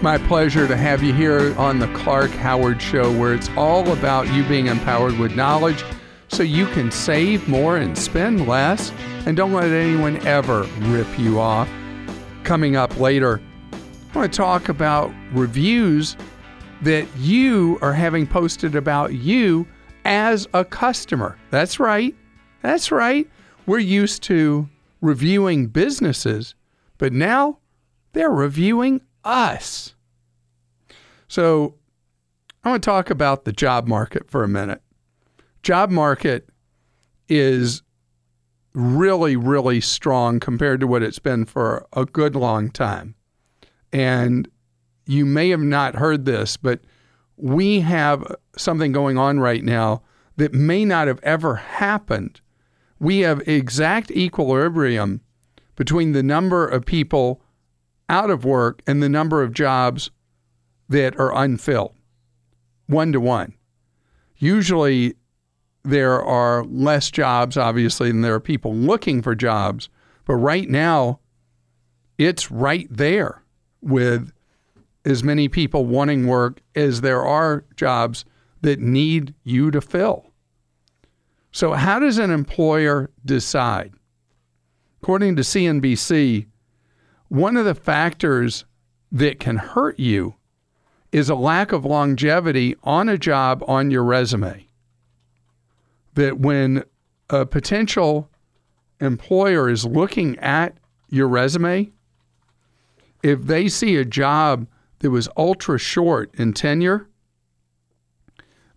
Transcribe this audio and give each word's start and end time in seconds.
It's 0.00 0.04
my 0.04 0.16
pleasure 0.16 0.66
to 0.66 0.78
have 0.78 1.02
you 1.02 1.12
here 1.12 1.54
on 1.58 1.78
the 1.78 1.86
Clark 1.88 2.30
Howard 2.30 2.80
Show, 2.80 3.12
where 3.18 3.34
it's 3.34 3.50
all 3.50 3.92
about 3.92 4.32
you 4.32 4.42
being 4.44 4.68
empowered 4.68 5.18
with 5.18 5.36
knowledge 5.36 5.84
so 6.28 6.42
you 6.42 6.64
can 6.68 6.90
save 6.90 7.46
more 7.46 7.76
and 7.76 7.98
spend 7.98 8.48
less. 8.48 8.92
And 9.26 9.36
don't 9.36 9.52
let 9.52 9.70
anyone 9.70 10.26
ever 10.26 10.62
rip 10.78 11.18
you 11.18 11.38
off. 11.38 11.68
Coming 12.44 12.76
up 12.76 12.98
later, 12.98 13.42
I 13.74 14.18
want 14.18 14.32
to 14.32 14.36
talk 14.38 14.70
about 14.70 15.12
reviews 15.32 16.16
that 16.80 17.06
you 17.18 17.78
are 17.82 17.92
having 17.92 18.26
posted 18.26 18.74
about 18.76 19.12
you 19.12 19.68
as 20.06 20.48
a 20.54 20.64
customer. 20.64 21.36
That's 21.50 21.78
right. 21.78 22.16
That's 22.62 22.90
right. 22.90 23.28
We're 23.66 23.80
used 23.80 24.22
to 24.22 24.66
reviewing 25.02 25.66
businesses, 25.66 26.54
but 26.96 27.12
now 27.12 27.58
they're 28.14 28.30
reviewing 28.30 29.02
us. 29.24 29.94
So, 31.28 31.76
I 32.62 32.70
want 32.70 32.82
to 32.82 32.86
talk 32.90 33.08
about 33.08 33.44
the 33.44 33.52
job 33.52 33.86
market 33.86 34.30
for 34.30 34.44
a 34.44 34.48
minute. 34.48 34.82
Job 35.62 35.90
market 35.90 36.48
is 37.28 37.82
really, 38.74 39.36
really 39.36 39.80
strong 39.80 40.40
compared 40.40 40.80
to 40.80 40.86
what 40.86 41.02
it's 41.02 41.18
been 41.18 41.44
for 41.44 41.86
a 41.92 42.04
good 42.04 42.36
long 42.36 42.70
time. 42.70 43.14
And 43.92 44.48
you 45.06 45.24
may 45.24 45.48
have 45.50 45.60
not 45.60 45.96
heard 45.96 46.24
this, 46.24 46.56
but 46.56 46.80
we 47.36 47.80
have 47.80 48.36
something 48.56 48.92
going 48.92 49.18
on 49.18 49.40
right 49.40 49.64
now 49.64 50.02
that 50.36 50.52
may 50.52 50.84
not 50.84 51.08
have 51.08 51.20
ever 51.22 51.56
happened. 51.56 52.40
We 52.98 53.20
have 53.20 53.46
exact 53.48 54.10
equilibrium 54.10 55.20
between 55.76 56.12
the 56.12 56.22
number 56.22 56.66
of 56.66 56.84
people 56.84 57.42
out 58.10 58.28
of 58.28 58.44
work 58.44 58.82
and 58.86 59.02
the 59.02 59.08
number 59.08 59.42
of 59.42 59.54
jobs 59.54 60.10
that 60.88 61.18
are 61.18 61.34
unfilled, 61.34 61.94
one 62.88 63.12
to 63.12 63.20
one. 63.20 63.54
Usually, 64.36 65.14
there 65.84 66.20
are 66.20 66.64
less 66.64 67.10
jobs, 67.10 67.56
obviously, 67.56 68.08
than 68.10 68.20
there 68.20 68.34
are 68.34 68.40
people 68.40 68.74
looking 68.74 69.22
for 69.22 69.34
jobs. 69.34 69.88
But 70.24 70.34
right 70.34 70.68
now, 70.68 71.20
it's 72.18 72.50
right 72.50 72.88
there 72.90 73.42
with 73.80 74.32
as 75.04 75.22
many 75.22 75.48
people 75.48 75.86
wanting 75.86 76.26
work 76.26 76.60
as 76.74 77.00
there 77.00 77.24
are 77.24 77.64
jobs 77.76 78.24
that 78.60 78.80
need 78.80 79.34
you 79.44 79.70
to 79.70 79.80
fill. 79.80 80.26
So, 81.52 81.72
how 81.72 81.98
does 82.00 82.18
an 82.18 82.30
employer 82.30 83.10
decide? 83.24 83.92
According 85.02 85.36
to 85.36 85.42
CNBC, 85.42 86.46
one 87.30 87.56
of 87.56 87.64
the 87.64 87.76
factors 87.76 88.64
that 89.10 89.38
can 89.40 89.56
hurt 89.56 89.98
you 89.98 90.34
is 91.12 91.30
a 91.30 91.34
lack 91.34 91.72
of 91.72 91.84
longevity 91.84 92.76
on 92.82 93.08
a 93.08 93.16
job 93.16 93.64
on 93.66 93.90
your 93.90 94.04
resume. 94.04 94.66
That 96.14 96.38
when 96.40 96.84
a 97.30 97.46
potential 97.46 98.28
employer 99.00 99.70
is 99.70 99.84
looking 99.84 100.38
at 100.40 100.76
your 101.08 101.28
resume, 101.28 101.90
if 103.22 103.42
they 103.42 103.68
see 103.68 103.96
a 103.96 104.04
job 104.04 104.66
that 104.98 105.10
was 105.10 105.28
ultra 105.36 105.78
short 105.78 106.34
in 106.34 106.52
tenure, 106.52 107.08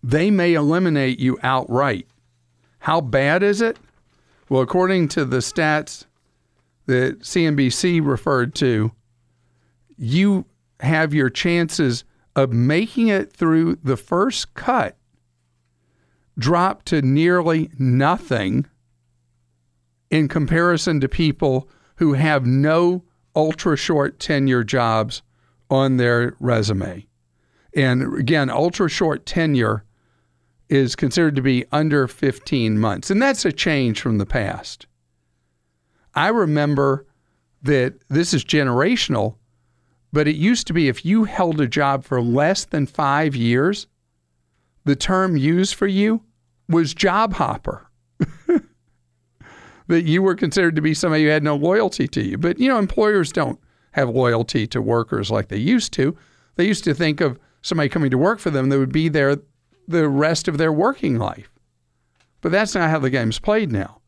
they 0.03 0.29
may 0.29 0.53
eliminate 0.53 1.19
you 1.19 1.39
outright. 1.41 2.07
How 2.79 3.01
bad 3.01 3.41
is 3.41 3.61
it? 3.61 3.79
Well, 4.47 4.61
according 4.61 5.07
to 5.09 5.25
the 5.25 5.37
stats 5.37 6.05
that 6.85 7.21
CNBC 7.21 8.05
referred 8.05 8.55
to, 8.55 8.91
you 9.97 10.45
have 10.79 11.13
your 11.13 11.29
chances 11.29 12.03
of 12.35 12.51
making 12.51 13.07
it 13.07 13.31
through 13.31 13.77
the 13.83 13.97
first 13.97 14.53
cut 14.53 14.97
drop 16.37 16.83
to 16.83 17.01
nearly 17.01 17.69
nothing 17.77 18.65
in 20.09 20.27
comparison 20.27 20.99
to 20.99 21.07
people 21.07 21.69
who 21.97 22.13
have 22.13 22.45
no 22.45 23.03
ultra 23.35 23.75
short 23.75 24.19
tenure 24.19 24.63
jobs 24.63 25.21
on 25.69 25.97
their 25.97 26.35
resume. 26.39 27.05
And 27.75 28.19
again, 28.19 28.49
ultra 28.49 28.89
short 28.89 29.25
tenure 29.25 29.83
is 30.69 30.95
considered 30.95 31.35
to 31.35 31.41
be 31.41 31.65
under 31.71 32.07
15 32.07 32.79
months. 32.79 33.09
And 33.09 33.21
that's 33.21 33.45
a 33.45 33.51
change 33.51 34.01
from 34.01 34.17
the 34.17 34.25
past. 34.25 34.87
I 36.15 36.27
remember 36.29 37.05
that 37.63 37.95
this 38.09 38.33
is 38.33 38.43
generational, 38.45 39.35
but 40.11 40.27
it 40.27 40.35
used 40.35 40.67
to 40.67 40.73
be 40.73 40.87
if 40.87 41.05
you 41.05 41.23
held 41.23 41.59
a 41.59 41.67
job 41.67 42.03
for 42.03 42.21
less 42.21 42.65
than 42.65 42.85
five 42.85 43.35
years, 43.35 43.87
the 44.85 44.95
term 44.95 45.37
used 45.37 45.75
for 45.75 45.87
you 45.87 46.21
was 46.69 46.93
job 46.93 47.33
hopper. 47.33 47.87
that 49.87 50.03
you 50.03 50.21
were 50.21 50.35
considered 50.35 50.75
to 50.75 50.81
be 50.81 50.93
somebody 50.93 51.23
who 51.23 51.29
had 51.29 51.43
no 51.43 51.55
loyalty 51.55 52.07
to 52.07 52.21
you. 52.21 52.37
But, 52.37 52.59
you 52.59 52.67
know, 52.69 52.77
employers 52.77 53.31
don't 53.31 53.59
have 53.91 54.09
loyalty 54.09 54.67
to 54.67 54.81
workers 54.81 55.31
like 55.31 55.47
they 55.49 55.57
used 55.57 55.93
to. 55.93 56.15
They 56.55 56.65
used 56.67 56.83
to 56.85 56.93
think 56.93 57.21
of 57.21 57.39
somebody 57.61 57.89
coming 57.89 58.11
to 58.11 58.17
work 58.17 58.39
for 58.39 58.49
them 58.49 58.69
that 58.69 58.79
would 58.79 58.91
be 58.91 59.09
there 59.09 59.37
the 59.87 60.07
rest 60.07 60.47
of 60.47 60.57
their 60.57 60.71
working 60.71 61.17
life. 61.17 61.49
But 62.41 62.51
that's 62.51 62.75
not 62.75 62.89
how 62.89 62.99
the 62.99 63.09
game's 63.09 63.39
played 63.39 63.71
now. 63.71 64.01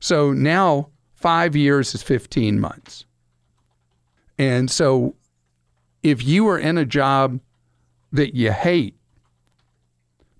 So 0.00 0.32
now 0.32 0.90
five 1.22 1.56
years 1.56 1.94
is 1.94 2.02
15 2.02 2.60
months. 2.60 3.06
And 4.38 4.70
so 4.70 5.14
if 6.02 6.24
you 6.24 6.48
are 6.48 6.58
in 6.58 6.76
a 6.76 6.84
job 6.84 7.40
that 8.12 8.34
you 8.34 8.50
hate, 8.50 8.96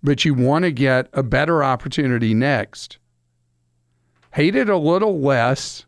but 0.03 0.25
you 0.25 0.35
want 0.35 0.65
to 0.65 0.73
get 0.73 1.09
a 1.13 1.23
better 1.23 1.63
opportunity 1.63 2.35
next, 2.35 2.99
hate 4.33 4.57
it 4.57 4.69
a 4.69 4.77
little 4.77 5.21
less 5.21 5.87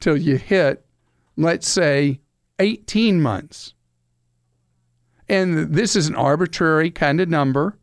till 0.00 0.16
you 0.16 0.36
hit, 0.36 0.84
let's 1.36 1.68
say, 1.68 2.20
18 2.58 3.22
months. 3.22 3.74
And 5.28 5.72
this 5.72 5.94
is 5.94 6.08
an 6.08 6.16
arbitrary 6.16 6.90
kind 6.90 7.20
of 7.20 7.28
number 7.28 7.78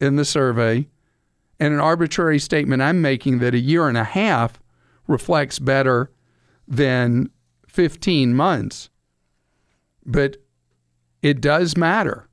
in 0.00 0.16
the 0.16 0.24
survey 0.24 0.88
and 1.60 1.74
an 1.74 1.80
arbitrary 1.80 2.38
statement 2.38 2.80
I'm 2.80 3.02
making 3.02 3.38
that 3.40 3.54
a 3.54 3.58
year 3.58 3.86
and 3.86 3.98
a 3.98 4.04
half 4.04 4.59
reflects 5.10 5.58
better 5.58 6.10
than 6.66 7.30
15 7.68 8.34
months. 8.34 8.88
But 10.06 10.38
it 11.20 11.40
does 11.40 11.76
matter. 11.76 12.28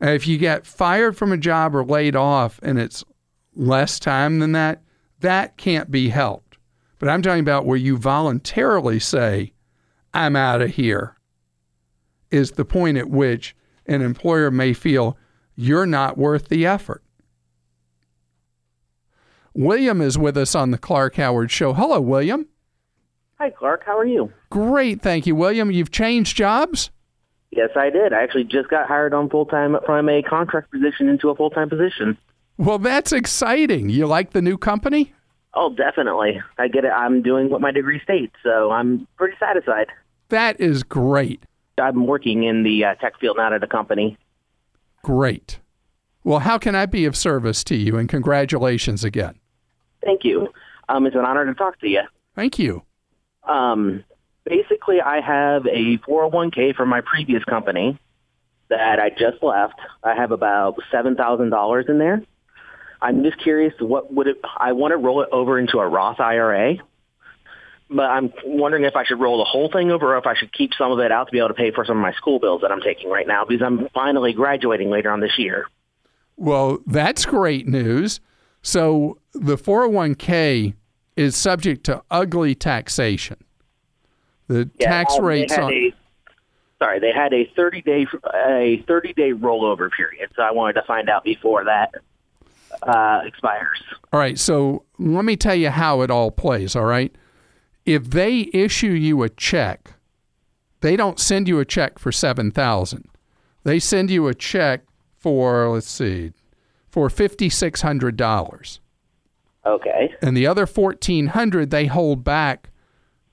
If 0.00 0.26
you 0.26 0.38
get 0.38 0.66
fired 0.66 1.16
from 1.16 1.30
a 1.30 1.36
job 1.36 1.74
or 1.74 1.84
laid 1.84 2.16
off 2.16 2.58
and 2.62 2.78
it's 2.78 3.04
less 3.54 3.98
time 3.98 4.38
than 4.38 4.52
that, 4.52 4.82
that 5.20 5.56
can't 5.58 5.90
be 5.90 6.08
helped. 6.08 6.56
But 6.98 7.10
I'm 7.10 7.22
talking 7.22 7.40
about 7.40 7.66
where 7.66 7.76
you 7.76 7.96
voluntarily 7.96 8.98
say, 8.98 9.52
I'm 10.12 10.36
out 10.36 10.62
of 10.62 10.70
here, 10.70 11.16
is 12.30 12.52
the 12.52 12.64
point 12.64 12.96
at 12.96 13.10
which 13.10 13.54
an 13.86 14.02
employer 14.02 14.50
may 14.50 14.72
feel 14.72 15.16
you're 15.54 15.86
not 15.86 16.16
worth 16.16 16.48
the 16.48 16.66
effort. 16.66 17.02
William 19.54 20.00
is 20.00 20.16
with 20.16 20.36
us 20.36 20.54
on 20.54 20.70
the 20.70 20.78
Clark 20.78 21.16
Howard 21.16 21.50
Show. 21.50 21.72
Hello, 21.72 22.00
William. 22.00 22.46
Hi, 23.38 23.50
Clark. 23.50 23.82
How 23.84 23.98
are 23.98 24.06
you? 24.06 24.32
Great, 24.50 25.00
thank 25.02 25.26
you, 25.26 25.34
William. 25.34 25.70
You've 25.70 25.90
changed 25.90 26.36
jobs? 26.36 26.90
Yes, 27.50 27.70
I 27.74 27.90
did. 27.90 28.12
I 28.12 28.22
actually 28.22 28.44
just 28.44 28.68
got 28.68 28.86
hired 28.86 29.12
on 29.12 29.28
full 29.28 29.46
time 29.46 29.76
from 29.84 30.08
a 30.08 30.22
contract 30.22 30.70
position 30.70 31.08
into 31.08 31.30
a 31.30 31.34
full 31.34 31.50
time 31.50 31.68
position. 31.68 32.16
Well, 32.58 32.78
that's 32.78 33.12
exciting. 33.12 33.88
You 33.88 34.06
like 34.06 34.30
the 34.30 34.42
new 34.42 34.56
company? 34.58 35.12
Oh, 35.54 35.74
definitely. 35.74 36.40
I 36.58 36.68
get 36.68 36.84
it. 36.84 36.92
I'm 36.92 37.22
doing 37.22 37.50
what 37.50 37.60
my 37.60 37.72
degree 37.72 38.00
states, 38.00 38.34
so 38.44 38.70
I'm 38.70 39.08
pretty 39.16 39.36
satisfied. 39.40 39.88
That 40.28 40.60
is 40.60 40.84
great. 40.84 41.42
I'm 41.80 42.06
working 42.06 42.44
in 42.44 42.62
the 42.62 42.84
uh, 42.84 42.94
tech 42.96 43.18
field 43.18 43.38
now 43.38 43.52
at 43.52 43.64
a 43.64 43.66
company. 43.66 44.16
Great. 45.02 45.58
Well, 46.22 46.40
how 46.40 46.58
can 46.58 46.74
I 46.76 46.86
be 46.86 47.04
of 47.06 47.16
service 47.16 47.64
to 47.64 47.74
you? 47.74 47.96
And 47.96 48.08
congratulations 48.08 49.02
again. 49.02 49.38
Thank 50.04 50.24
you. 50.24 50.48
Um, 50.88 51.06
it's 51.06 51.16
an 51.16 51.24
honor 51.24 51.46
to 51.46 51.54
talk 51.54 51.78
to 51.80 51.88
you. 51.88 52.02
Thank 52.34 52.58
you. 52.58 52.82
Um, 53.44 54.04
basically, 54.44 55.00
I 55.00 55.20
have 55.20 55.66
a 55.66 55.98
401k 55.98 56.74
from 56.74 56.88
my 56.88 57.00
previous 57.00 57.44
company 57.44 57.98
that 58.68 58.98
I 58.98 59.10
just 59.10 59.42
left. 59.42 59.78
I 60.02 60.14
have 60.14 60.30
about 60.30 60.76
seven 60.90 61.16
thousand 61.16 61.50
dollars 61.50 61.86
in 61.88 61.98
there. 61.98 62.22
I'm 63.02 63.22
just 63.22 63.38
curious, 63.42 63.72
what 63.80 64.12
would 64.12 64.26
it? 64.26 64.40
I 64.56 64.72
want 64.72 64.92
to 64.92 64.96
roll 64.96 65.22
it 65.22 65.28
over 65.32 65.58
into 65.58 65.78
a 65.78 65.88
Roth 65.88 66.20
IRA, 66.20 66.76
but 67.88 68.02
I'm 68.04 68.32
wondering 68.44 68.84
if 68.84 68.94
I 68.94 69.04
should 69.04 69.18
roll 69.20 69.38
the 69.38 69.44
whole 69.44 69.70
thing 69.70 69.90
over, 69.90 70.14
or 70.14 70.18
if 70.18 70.26
I 70.26 70.34
should 70.34 70.52
keep 70.52 70.72
some 70.76 70.92
of 70.92 70.98
it 71.00 71.10
out 71.10 71.26
to 71.26 71.32
be 71.32 71.38
able 71.38 71.48
to 71.48 71.54
pay 71.54 71.72
for 71.72 71.84
some 71.84 71.96
of 71.96 72.02
my 72.02 72.12
school 72.12 72.38
bills 72.38 72.60
that 72.62 72.70
I'm 72.70 72.80
taking 72.80 73.10
right 73.10 73.26
now 73.26 73.44
because 73.44 73.62
I'm 73.64 73.88
finally 73.94 74.32
graduating 74.32 74.90
later 74.90 75.10
on 75.10 75.20
this 75.20 75.38
year. 75.38 75.66
Well, 76.36 76.78
that's 76.86 77.26
great 77.26 77.66
news. 77.66 78.20
So 78.62 79.18
the 79.32 79.56
401k 79.56 80.74
is 81.16 81.36
subject 81.36 81.84
to 81.84 82.02
ugly 82.10 82.54
taxation. 82.54 83.36
The 84.48 84.70
Yeah, 84.78 84.88
tax 84.88 85.14
um, 85.14 85.24
rates 85.24 85.56
on 85.56 85.72
a- 85.72 85.94
sorry, 86.78 86.98
they 86.98 87.12
had 87.12 87.32
a 87.32 87.44
30 87.56 87.82
day 87.82 88.06
a 88.34 88.82
30 88.86 89.12
day 89.14 89.32
rollover 89.32 89.90
period. 89.90 90.30
So 90.36 90.42
I 90.42 90.50
wanted 90.50 90.74
to 90.74 90.82
find 90.82 91.08
out 91.08 91.24
before 91.24 91.64
that 91.64 91.94
uh, 92.82 93.20
expires. 93.24 93.82
All 94.12 94.20
right. 94.20 94.38
So 94.38 94.84
let 94.98 95.24
me 95.24 95.36
tell 95.36 95.54
you 95.54 95.70
how 95.70 96.00
it 96.02 96.10
all 96.10 96.30
plays. 96.30 96.74
All 96.74 96.84
right. 96.84 97.14
If 97.86 98.10
they 98.10 98.50
issue 98.52 98.90
you 98.90 99.22
a 99.22 99.28
check, 99.28 99.92
they 100.80 100.96
don't 100.96 101.18
send 101.18 101.48
you 101.48 101.58
a 101.60 101.64
check 101.64 101.98
for 101.98 102.12
seven 102.12 102.50
thousand. 102.50 103.08
They 103.64 103.78
send 103.78 104.10
you 104.10 104.26
a 104.28 104.34
check 104.34 104.82
for 105.18 105.68
let's 105.68 105.88
see, 105.88 106.32
for 106.90 107.08
fifty 107.08 107.48
six 107.48 107.82
hundred 107.82 108.16
dollars. 108.16 108.80
Okay. 109.64 110.14
And 110.22 110.36
the 110.36 110.46
other 110.46 110.66
fourteen 110.66 111.28
hundred 111.28 111.70
they 111.70 111.86
hold 111.86 112.24
back 112.24 112.70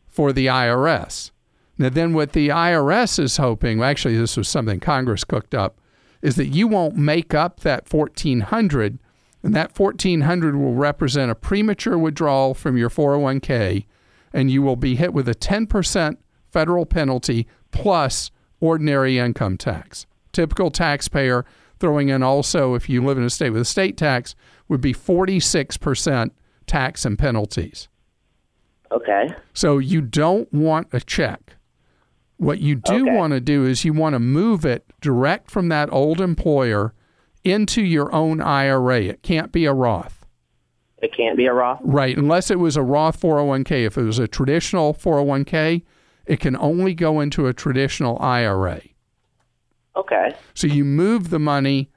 for 0.05 0.33
the 0.33 0.47
IRS. 0.47 1.31
Now, 1.77 1.89
then, 1.89 2.13
what 2.13 2.33
the 2.33 2.47
IRS 2.47 3.19
is 3.19 3.37
hoping, 3.37 3.83
actually, 3.83 4.17
this 4.17 4.35
was 4.35 4.47
something 4.47 4.79
Congress 4.79 5.23
cooked 5.23 5.53
up, 5.53 5.79
is 6.23 6.35
that 6.35 6.47
you 6.47 6.67
won't 6.67 6.95
make 6.95 7.35
up 7.35 7.59
that 7.59 7.87
fourteen 7.87 8.39
hundred, 8.39 8.97
and 9.43 9.55
that 9.55 9.75
fourteen 9.75 10.21
hundred 10.21 10.55
will 10.55 10.73
represent 10.73 11.29
a 11.29 11.35
premature 11.35 11.97
withdrawal 11.97 12.55
from 12.55 12.77
your 12.77 12.89
four 12.89 13.11
hundred 13.11 13.23
one 13.23 13.39
k, 13.39 13.85
and 14.33 14.49
you 14.49 14.63
will 14.63 14.75
be 14.75 14.95
hit 14.95 15.13
with 15.13 15.29
a 15.29 15.35
ten 15.35 15.67
percent 15.67 16.19
federal 16.51 16.85
penalty 16.85 17.47
plus 17.71 18.31
ordinary 18.59 19.19
income 19.19 19.55
tax. 19.55 20.07
Typical 20.31 20.71
taxpayer 20.71 21.45
throwing 21.79 22.09
in 22.09 22.23
also, 22.23 22.73
if 22.73 22.89
you 22.89 23.03
live 23.03 23.17
in 23.17 23.23
a 23.23 23.29
state 23.29 23.51
with 23.51 23.61
a 23.61 23.65
state 23.65 23.97
tax, 23.97 24.35
would 24.67 24.81
be 24.81 24.93
forty 24.93 25.39
six 25.39 25.77
percent 25.77 26.33
tax 26.65 27.05
and 27.05 27.17
penalties. 27.17 27.87
Okay. 28.91 29.29
So 29.53 29.77
you 29.77 30.01
don't 30.01 30.51
want 30.53 30.87
a 30.93 30.99
check. 30.99 31.55
What 32.37 32.59
you 32.59 32.75
do 32.75 33.03
Okay. 33.07 33.15
want 33.15 33.33
to 33.33 33.41
do 33.41 33.65
is 33.65 33.83
you 33.83 33.93
want 33.93 34.13
to 34.13 34.19
move 34.19 34.65
it 34.65 34.85
direct 35.01 35.49
from 35.49 35.69
that 35.69 35.91
old 35.91 36.21
employer 36.21 36.93
into 37.43 37.81
your 37.81 38.13
own 38.13 38.41
IRA. 38.41 39.01
It 39.01 39.23
can't 39.23 39.51
be 39.51 39.65
a 39.65 39.73
Roth. 39.73 40.25
It 41.01 41.13
can't 41.15 41.37
be 41.37 41.45
a 41.45 41.53
Roth. 41.53 41.79
Right, 41.83 42.17
unless 42.17 42.49
it 42.51 42.59
was 42.59 42.75
a 42.75 42.81
Roth 42.81 43.19
401k. 43.21 43.85
If 43.85 43.97
it 43.97 44.03
was 44.03 44.19
a 44.19 44.27
traditional 44.27 44.93
401k, 44.93 45.83
it 46.25 46.39
can 46.39 46.55
only 46.57 46.93
go 46.93 47.19
into 47.19 47.47
a 47.47 47.53
traditional 47.53 48.17
IRA. 48.21 48.81
Okay. 49.97 50.33
So 50.53 50.67
you 50.67 50.85
move 50.85 51.29
the 51.31 51.39
money 51.39 51.89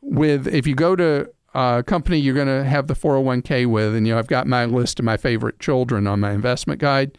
with 0.00 0.46
if 0.48 0.66
you 0.66 0.74
go 0.74 0.96
to 0.96 1.30
a 1.54 1.84
company 1.86 2.18
you're 2.18 2.34
going 2.34 2.48
to 2.48 2.64
have 2.64 2.88
the 2.88 2.94
401k 2.94 3.66
with 3.66 3.94
and 3.94 4.06
you 4.06 4.12
know 4.14 4.18
I've 4.18 4.26
got 4.26 4.46
my 4.46 4.64
list 4.64 4.98
of 4.98 5.04
my 5.04 5.16
favorite 5.16 5.60
children 5.60 6.06
on 6.06 6.18
my 6.20 6.32
investment 6.32 6.80
guide. 6.80 7.16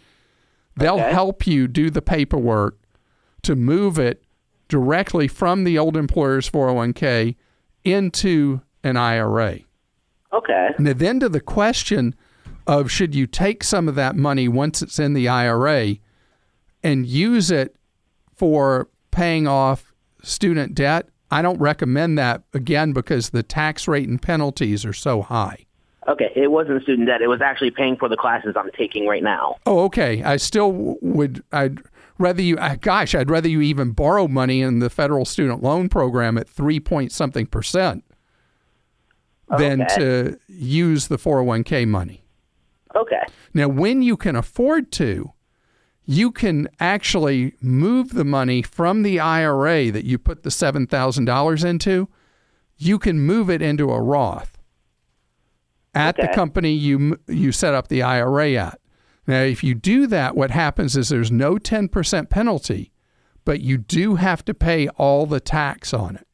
They'll 0.75 0.95
Okay. 0.99 1.11
help 1.11 1.47
you 1.47 1.67
do 1.69 1.89
the 1.89 2.01
paperwork 2.01 2.77
to 3.43 3.55
move 3.55 3.97
it 3.97 4.23
directly 4.67 5.27
from 5.27 5.63
the 5.63 5.77
old 5.77 5.95
employer's 5.95 6.49
401k 6.49 7.35
into 7.83 8.61
an 8.83 8.97
IRA. 8.97 9.59
Okay. 10.33 10.69
Now, 10.79 10.93
then 10.93 11.19
to 11.21 11.29
the 11.29 11.39
question 11.39 12.13
of 12.67 12.91
should 12.91 13.13
you 13.15 13.27
take 13.27 13.63
some 13.63 13.87
of 13.87 13.95
that 13.95 14.15
money 14.15 14.47
once 14.47 14.81
it's 14.81 14.99
in 14.99 15.13
the 15.13 15.29
IRA 15.29 15.95
and 16.83 17.05
use 17.05 17.51
it 17.51 17.75
for 18.35 18.89
paying 19.11 19.47
off 19.47 19.84
student 20.25 20.75
debt? 20.75 21.07
I 21.31 21.41
don't 21.41 21.59
recommend 21.59 22.17
that 22.17 22.43
again 22.53 22.93
because 22.93 23.29
the 23.29 23.43
tax 23.43 23.87
rate 23.87 24.07
and 24.07 24.21
penalties 24.21 24.85
are 24.85 24.93
so 24.93 25.21
high. 25.21 25.65
Okay. 26.07 26.31
It 26.35 26.51
wasn't 26.51 26.83
student 26.83 27.07
debt. 27.07 27.21
It 27.21 27.27
was 27.27 27.41
actually 27.41 27.71
paying 27.71 27.97
for 27.97 28.07
the 28.07 28.17
classes 28.17 28.55
I'm 28.55 28.69
taking 28.77 29.07
right 29.07 29.23
now. 29.23 29.55
Oh, 29.65 29.85
okay. 29.85 30.21
I 30.23 30.37
still 30.37 30.97
would. 31.01 31.43
I'd 31.51 31.79
rather 32.19 32.41
you. 32.41 32.57
Gosh, 32.81 33.15
I'd 33.15 33.29
rather 33.29 33.49
you 33.49 33.61
even 33.61 33.91
borrow 33.91 34.27
money 34.27 34.61
in 34.61 34.79
the 34.79 34.89
federal 34.89 35.25
student 35.25 35.63
loan 35.63 35.89
program 35.89 36.37
at 36.37 36.47
three 36.47 36.79
point 36.79 37.11
something 37.11 37.47
percent 37.47 38.03
than 39.57 39.85
to 39.95 40.37
use 40.47 41.07
the 41.07 41.17
four 41.17 41.37
hundred 41.37 41.47
one 41.47 41.63
k 41.63 41.85
money. 41.85 42.23
Okay. 42.95 43.21
Now, 43.53 43.67
when 43.67 44.01
you 44.01 44.15
can 44.15 44.35
afford 44.35 44.91
to, 44.93 45.31
you 46.05 46.31
can 46.31 46.67
actually 46.79 47.55
move 47.61 48.09
the 48.09 48.25
money 48.25 48.61
from 48.61 49.03
the 49.03 49.19
IRA 49.19 49.91
that 49.91 50.05
you 50.05 50.17
put 50.17 50.43
the 50.43 50.49
$7,000 50.49 51.65
into, 51.65 52.07
you 52.77 52.99
can 52.99 53.19
move 53.19 53.49
it 53.49 53.61
into 53.61 53.91
a 53.91 54.01
Roth 54.01 54.55
at 55.95 56.17
the 56.17 56.27
company 56.27 56.71
you 56.71 57.17
you 57.27 57.51
set 57.51 57.73
up 57.73 57.87
the 57.87 58.03
IRA 58.03 58.53
at. 58.53 58.79
Now, 59.27 59.41
if 59.41 59.63
you 59.63 59.73
do 59.73 60.05
that, 60.07 60.35
what 60.35 60.51
happens 60.51 60.95
is 60.95 61.09
there's 61.09 61.31
no 61.31 61.55
10% 61.55 62.29
penalty, 62.29 62.91
but 63.43 63.61
you 63.61 63.77
do 63.77 64.15
have 64.15 64.45
to 64.45 64.53
pay 64.53 64.87
all 64.89 65.25
the 65.25 65.39
tax 65.39 65.93
on 65.93 66.17
it. 66.17 66.27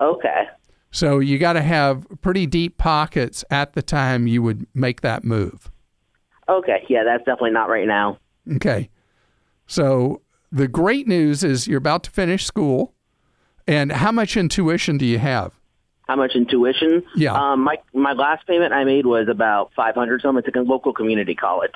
Okay. 0.00 0.44
So 0.90 1.20
you 1.20 1.38
got 1.38 1.52
to 1.52 1.62
have 1.62 2.06
pretty 2.22 2.46
deep 2.46 2.78
pockets 2.78 3.44
at 3.50 3.74
the 3.74 3.82
time 3.82 4.26
you 4.26 4.42
would 4.42 4.66
make 4.74 5.02
that 5.02 5.22
move. 5.22 5.70
Okay. 6.48 6.84
Yeah, 6.88 7.04
that's 7.04 7.24
definitely 7.24 7.52
not 7.52 7.68
right 7.68 7.86
now. 7.86 8.18
Okay. 8.54 8.88
So 9.66 10.22
the 10.52 10.68
great 10.68 11.08
news 11.08 11.42
is 11.42 11.66
you're 11.66 11.78
about 11.78 12.04
to 12.04 12.10
finish 12.10 12.44
school. 12.44 12.94
And 13.66 13.90
how 13.90 14.12
much 14.12 14.36
in 14.36 14.48
tuition 14.48 14.96
do 14.96 15.04
you 15.04 15.18
have? 15.18 15.52
How 16.06 16.14
much 16.14 16.36
in 16.36 16.46
tuition? 16.46 17.02
Yeah. 17.16 17.34
Um, 17.34 17.60
my 17.64 17.78
my 17.92 18.12
last 18.12 18.46
payment 18.46 18.72
I 18.72 18.84
made 18.84 19.06
was 19.06 19.28
about 19.28 19.72
five 19.74 19.96
hundred 19.96 20.22
something. 20.22 20.44
It's 20.46 20.56
a 20.56 20.60
local 20.60 20.92
community 20.92 21.34
college. 21.34 21.72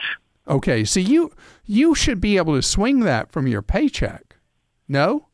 Okay. 0.47 0.85
So 0.85 1.01
you 1.01 1.33
you 1.67 1.97
should 1.97 2.21
be 2.21 2.37
able 2.37 2.55
to 2.55 2.63
swing 2.63 3.01
that 3.01 3.33
from 3.33 3.49
your 3.49 3.61
paycheck. 3.61 4.37
No? 4.87 5.27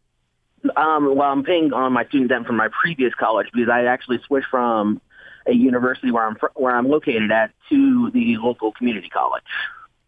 Um, 0.76 1.14
well, 1.14 1.30
I'm 1.30 1.44
paying 1.44 1.72
on 1.72 1.92
my 1.92 2.06
student 2.06 2.30
debt 2.30 2.46
from 2.46 2.56
my 2.56 2.68
previous 2.82 3.14
college 3.14 3.48
because 3.52 3.68
I 3.68 3.84
actually 3.84 4.20
switched 4.26 4.48
from 4.50 5.00
a 5.46 5.52
university 5.52 6.10
where 6.10 6.26
I'm 6.26 6.36
fr- 6.36 6.46
where 6.54 6.74
I'm 6.74 6.88
located 6.88 7.30
at 7.30 7.52
to 7.68 8.10
the 8.12 8.36
local 8.38 8.72
community 8.72 9.08
college. 9.08 9.44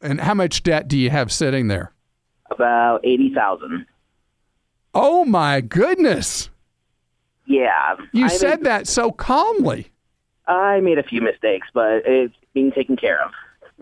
And 0.00 0.20
how 0.20 0.34
much 0.34 0.62
debt 0.62 0.88
do 0.88 0.96
you 0.96 1.10
have 1.10 1.32
sitting 1.32 1.68
there? 1.68 1.92
About 2.50 3.00
eighty 3.04 3.32
thousand. 3.34 3.86
Oh 4.94 5.24
my 5.24 5.60
goodness. 5.60 6.50
Yeah. 7.46 7.96
You 8.12 8.26
I 8.26 8.28
said 8.28 8.60
made, 8.60 8.66
that 8.66 8.86
so 8.86 9.10
calmly. 9.10 9.90
I 10.46 10.80
made 10.80 10.98
a 10.98 11.02
few 11.02 11.20
mistakes, 11.20 11.68
but 11.72 12.02
it's 12.04 12.34
being 12.52 12.72
taken 12.72 12.96
care 12.96 13.22
of. 13.22 13.32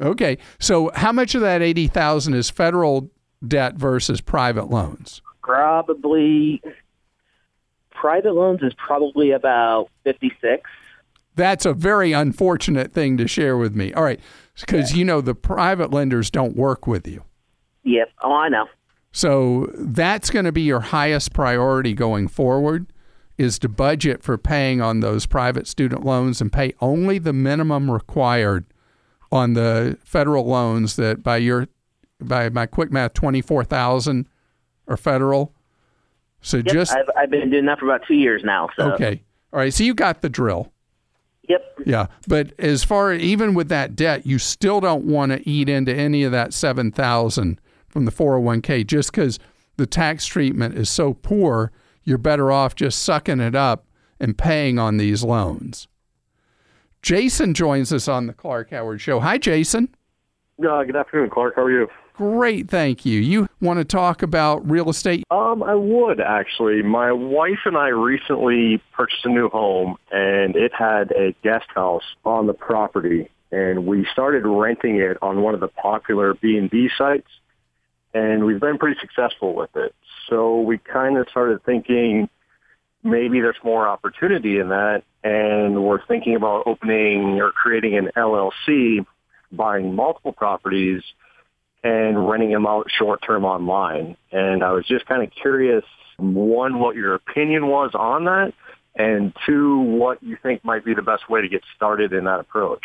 Okay. 0.00 0.38
So 0.58 0.90
how 0.94 1.12
much 1.12 1.34
of 1.34 1.40
that 1.40 1.62
80,000 1.62 2.34
is 2.34 2.50
federal 2.50 3.10
debt 3.46 3.74
versus 3.74 4.20
private 4.20 4.70
loans? 4.70 5.22
Probably 5.42 6.62
private 7.90 8.34
loans 8.34 8.62
is 8.62 8.74
probably 8.74 9.30
about 9.30 9.88
fifty 10.04 10.32
six. 10.40 10.68
That's 11.34 11.66
a 11.66 11.72
very 11.72 12.12
unfortunate 12.12 12.92
thing 12.92 13.16
to 13.16 13.26
share 13.28 13.56
with 13.56 13.74
me. 13.74 13.92
All 13.92 14.02
right. 14.02 14.20
Because 14.60 14.96
you 14.96 15.04
know 15.04 15.20
the 15.20 15.34
private 15.34 15.92
lenders 15.92 16.30
don't 16.30 16.56
work 16.56 16.86
with 16.86 17.06
you. 17.06 17.24
Yep. 17.84 18.10
Oh, 18.22 18.32
I 18.32 18.48
know. 18.48 18.66
So 19.12 19.70
that's 19.74 20.30
going 20.30 20.44
to 20.44 20.52
be 20.52 20.62
your 20.62 20.80
highest 20.80 21.32
priority 21.32 21.94
going 21.94 22.28
forward 22.28 22.86
is 23.38 23.58
to 23.58 23.68
budget 23.68 24.22
for 24.22 24.38
paying 24.38 24.80
on 24.80 25.00
those 25.00 25.26
private 25.26 25.66
student 25.66 26.04
loans 26.04 26.40
and 26.40 26.52
pay 26.52 26.72
only 26.80 27.18
the 27.18 27.32
minimum 27.32 27.90
required 27.90 28.64
on 29.30 29.52
the 29.54 29.98
federal 30.04 30.46
loans 30.46 30.96
that 30.96 31.22
by 31.22 31.36
your 31.36 31.68
by 32.20 32.48
my 32.48 32.64
quick 32.64 32.90
math 32.90 33.12
24,000 33.12 34.26
are 34.88 34.96
federal. 34.96 35.52
So 36.40 36.58
Yep. 36.58 36.66
just 36.66 36.92
I've 36.92 37.10
I've 37.16 37.30
been 37.30 37.50
doing 37.50 37.66
that 37.66 37.78
for 37.78 37.86
about 37.86 38.06
two 38.06 38.14
years 38.14 38.42
now. 38.44 38.68
So 38.76 38.92
okay. 38.92 39.22
All 39.52 39.60
right, 39.60 39.72
so 39.72 39.84
you 39.84 39.94
got 39.94 40.22
the 40.22 40.28
drill. 40.28 40.72
Yep. 41.48 41.80
Yeah, 41.86 42.06
but 42.26 42.52
as 42.58 42.82
far 42.82 43.12
even 43.12 43.54
with 43.54 43.68
that 43.68 43.94
debt, 43.94 44.26
you 44.26 44.38
still 44.38 44.80
don't 44.80 45.04
want 45.04 45.32
to 45.32 45.48
eat 45.48 45.68
into 45.68 45.94
any 45.94 46.24
of 46.24 46.32
that 46.32 46.52
seven 46.52 46.90
thousand 46.90 47.60
from 47.88 48.04
the 48.04 48.10
four 48.10 48.32
hundred 48.32 48.44
one 48.44 48.62
k 48.62 48.82
just 48.82 49.12
because 49.12 49.38
the 49.76 49.86
tax 49.86 50.26
treatment 50.26 50.76
is 50.76 50.90
so 50.90 51.14
poor. 51.14 51.70
You're 52.02 52.18
better 52.18 52.50
off 52.50 52.74
just 52.74 53.02
sucking 53.02 53.40
it 53.40 53.54
up 53.54 53.86
and 54.18 54.36
paying 54.36 54.78
on 54.78 54.96
these 54.96 55.22
loans. 55.22 55.88
Jason 57.02 57.54
joins 57.54 57.92
us 57.92 58.08
on 58.08 58.26
the 58.26 58.32
Clark 58.32 58.70
Howard 58.70 59.00
Show. 59.00 59.20
Hi, 59.20 59.38
Jason. 59.38 59.94
Uh, 60.58 60.82
good 60.82 60.96
afternoon, 60.96 61.30
Clark. 61.30 61.54
How 61.54 61.62
are 61.62 61.70
you? 61.70 61.88
Great, 62.16 62.70
thank 62.70 63.04
you. 63.04 63.20
You 63.20 63.46
want 63.60 63.78
to 63.78 63.84
talk 63.84 64.22
about 64.22 64.68
real 64.68 64.88
estate? 64.88 65.24
Um, 65.30 65.62
I 65.62 65.74
would 65.74 66.18
actually. 66.18 66.82
My 66.82 67.12
wife 67.12 67.58
and 67.66 67.76
I 67.76 67.88
recently 67.88 68.82
purchased 68.94 69.26
a 69.26 69.28
new 69.28 69.50
home, 69.50 69.96
and 70.10 70.56
it 70.56 70.72
had 70.72 71.12
a 71.12 71.34
guest 71.42 71.66
house 71.74 72.04
on 72.24 72.46
the 72.46 72.54
property, 72.54 73.28
and 73.52 73.84
we 73.84 74.06
started 74.12 74.46
renting 74.46 74.96
it 74.96 75.18
on 75.20 75.42
one 75.42 75.52
of 75.52 75.60
the 75.60 75.68
popular 75.68 76.32
B 76.32 76.56
and 76.56 76.70
B 76.70 76.88
sites, 76.96 77.28
and 78.14 78.46
we've 78.46 78.60
been 78.60 78.78
pretty 78.78 78.98
successful 78.98 79.54
with 79.54 79.76
it. 79.76 79.94
So 80.30 80.62
we 80.62 80.78
kind 80.78 81.18
of 81.18 81.28
started 81.28 81.62
thinking 81.64 82.30
maybe 83.04 83.42
there's 83.42 83.56
more 83.62 83.86
opportunity 83.86 84.58
in 84.58 84.70
that, 84.70 85.02
and 85.22 85.84
we're 85.84 86.04
thinking 86.06 86.34
about 86.34 86.62
opening 86.66 87.42
or 87.42 87.52
creating 87.52 87.98
an 87.98 88.10
LLC, 88.16 89.04
buying 89.52 89.94
multiple 89.94 90.32
properties 90.32 91.02
and 91.86 92.28
renting 92.28 92.50
them 92.50 92.66
out 92.66 92.88
short 92.90 93.20
term 93.24 93.44
online. 93.44 94.16
And 94.32 94.64
I 94.64 94.72
was 94.72 94.84
just 94.86 95.06
kind 95.06 95.22
of 95.22 95.30
curious, 95.40 95.84
one, 96.16 96.80
what 96.80 96.96
your 96.96 97.14
opinion 97.14 97.68
was 97.68 97.92
on 97.94 98.24
that, 98.24 98.54
and 98.96 99.32
two, 99.46 99.78
what 99.78 100.20
you 100.20 100.36
think 100.42 100.64
might 100.64 100.84
be 100.84 100.94
the 100.94 101.02
best 101.02 101.30
way 101.30 101.42
to 101.42 101.48
get 101.48 101.62
started 101.76 102.12
in 102.12 102.24
that 102.24 102.40
approach. 102.40 102.84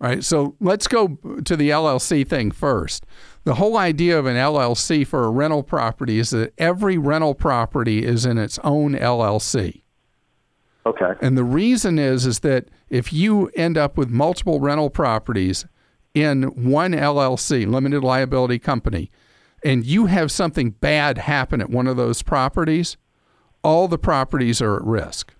All 0.00 0.10
right, 0.10 0.22
so 0.22 0.54
let's 0.60 0.86
go 0.86 1.16
to 1.44 1.56
the 1.56 1.70
LLC 1.70 2.28
thing 2.28 2.50
first. 2.50 3.06
The 3.44 3.54
whole 3.54 3.78
idea 3.78 4.18
of 4.18 4.26
an 4.26 4.36
LLC 4.36 5.06
for 5.06 5.24
a 5.24 5.30
rental 5.30 5.62
property 5.62 6.18
is 6.18 6.30
that 6.30 6.52
every 6.58 6.98
rental 6.98 7.34
property 7.34 8.04
is 8.04 8.26
in 8.26 8.36
its 8.36 8.58
own 8.62 8.92
LLC. 8.94 9.80
Okay. 10.84 11.12
And 11.22 11.38
the 11.38 11.44
reason 11.44 11.98
is 11.98 12.26
is 12.26 12.40
that 12.40 12.68
if 12.90 13.10
you 13.10 13.50
end 13.54 13.78
up 13.78 13.96
with 13.96 14.10
multiple 14.10 14.60
rental 14.60 14.90
properties 14.90 15.64
in 16.14 16.44
one 16.70 16.92
LLC, 16.92 17.66
limited 17.66 18.02
liability 18.02 18.58
company, 18.58 19.10
and 19.64 19.84
you 19.84 20.06
have 20.06 20.30
something 20.30 20.70
bad 20.70 21.18
happen 21.18 21.60
at 21.60 21.70
one 21.70 21.86
of 21.86 21.96
those 21.96 22.22
properties, 22.22 22.96
all 23.62 23.88
the 23.88 23.98
properties 23.98 24.62
are 24.62 24.76
at 24.76 24.84
risk. 24.84 25.34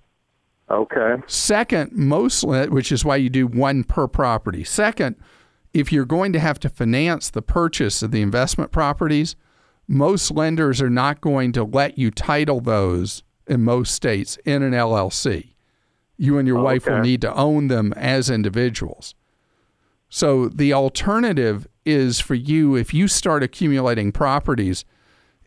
Okay. 0.71 1.17
Second, 1.27 1.93
most 1.93 2.43
which 2.45 2.91
is 2.91 3.05
why 3.05 3.17
you 3.17 3.29
do 3.31 3.47
one 3.47 3.85
per 3.85 4.09
property. 4.09 4.65
Second, 4.65 5.17
if 5.73 5.93
you're 5.93 6.07
going 6.07 6.33
to 6.33 6.41
have 6.41 6.59
to 6.61 6.69
finance 6.69 7.31
the 7.31 7.43
purchase 7.43 8.03
of 8.03 8.11
the 8.11 8.23
investment 8.23 8.73
properties, 8.73 9.37
most 9.87 10.31
lenders 10.31 10.81
are 10.81 10.91
not 10.91 11.21
going 11.21 11.53
to 11.53 11.65
let 11.65 11.99
you 11.99 12.11
title 12.11 12.61
those 12.61 13.23
in 13.47 13.63
most 13.63 13.93
states 13.93 14.39
in 14.47 14.63
an 14.63 14.73
LLC. 14.73 15.55
You 16.17 16.39
and 16.39 16.49
your 16.49 16.59
Oh, 16.59 16.63
wife 16.65 16.87
will 16.87 17.01
need 17.01 17.21
to 17.21 17.35
own 17.35 17.69
them 17.69 17.93
as 17.95 18.31
individuals. 18.31 19.15
So 20.15 20.47
the 20.49 20.73
alternative 20.73 21.67
is 21.85 22.21
for 22.21 22.37
you 22.37 22.77
if 22.77 22.95
you 22.95 23.09
start 23.09 23.43
accumulating 23.43 24.13
properties 24.13 24.85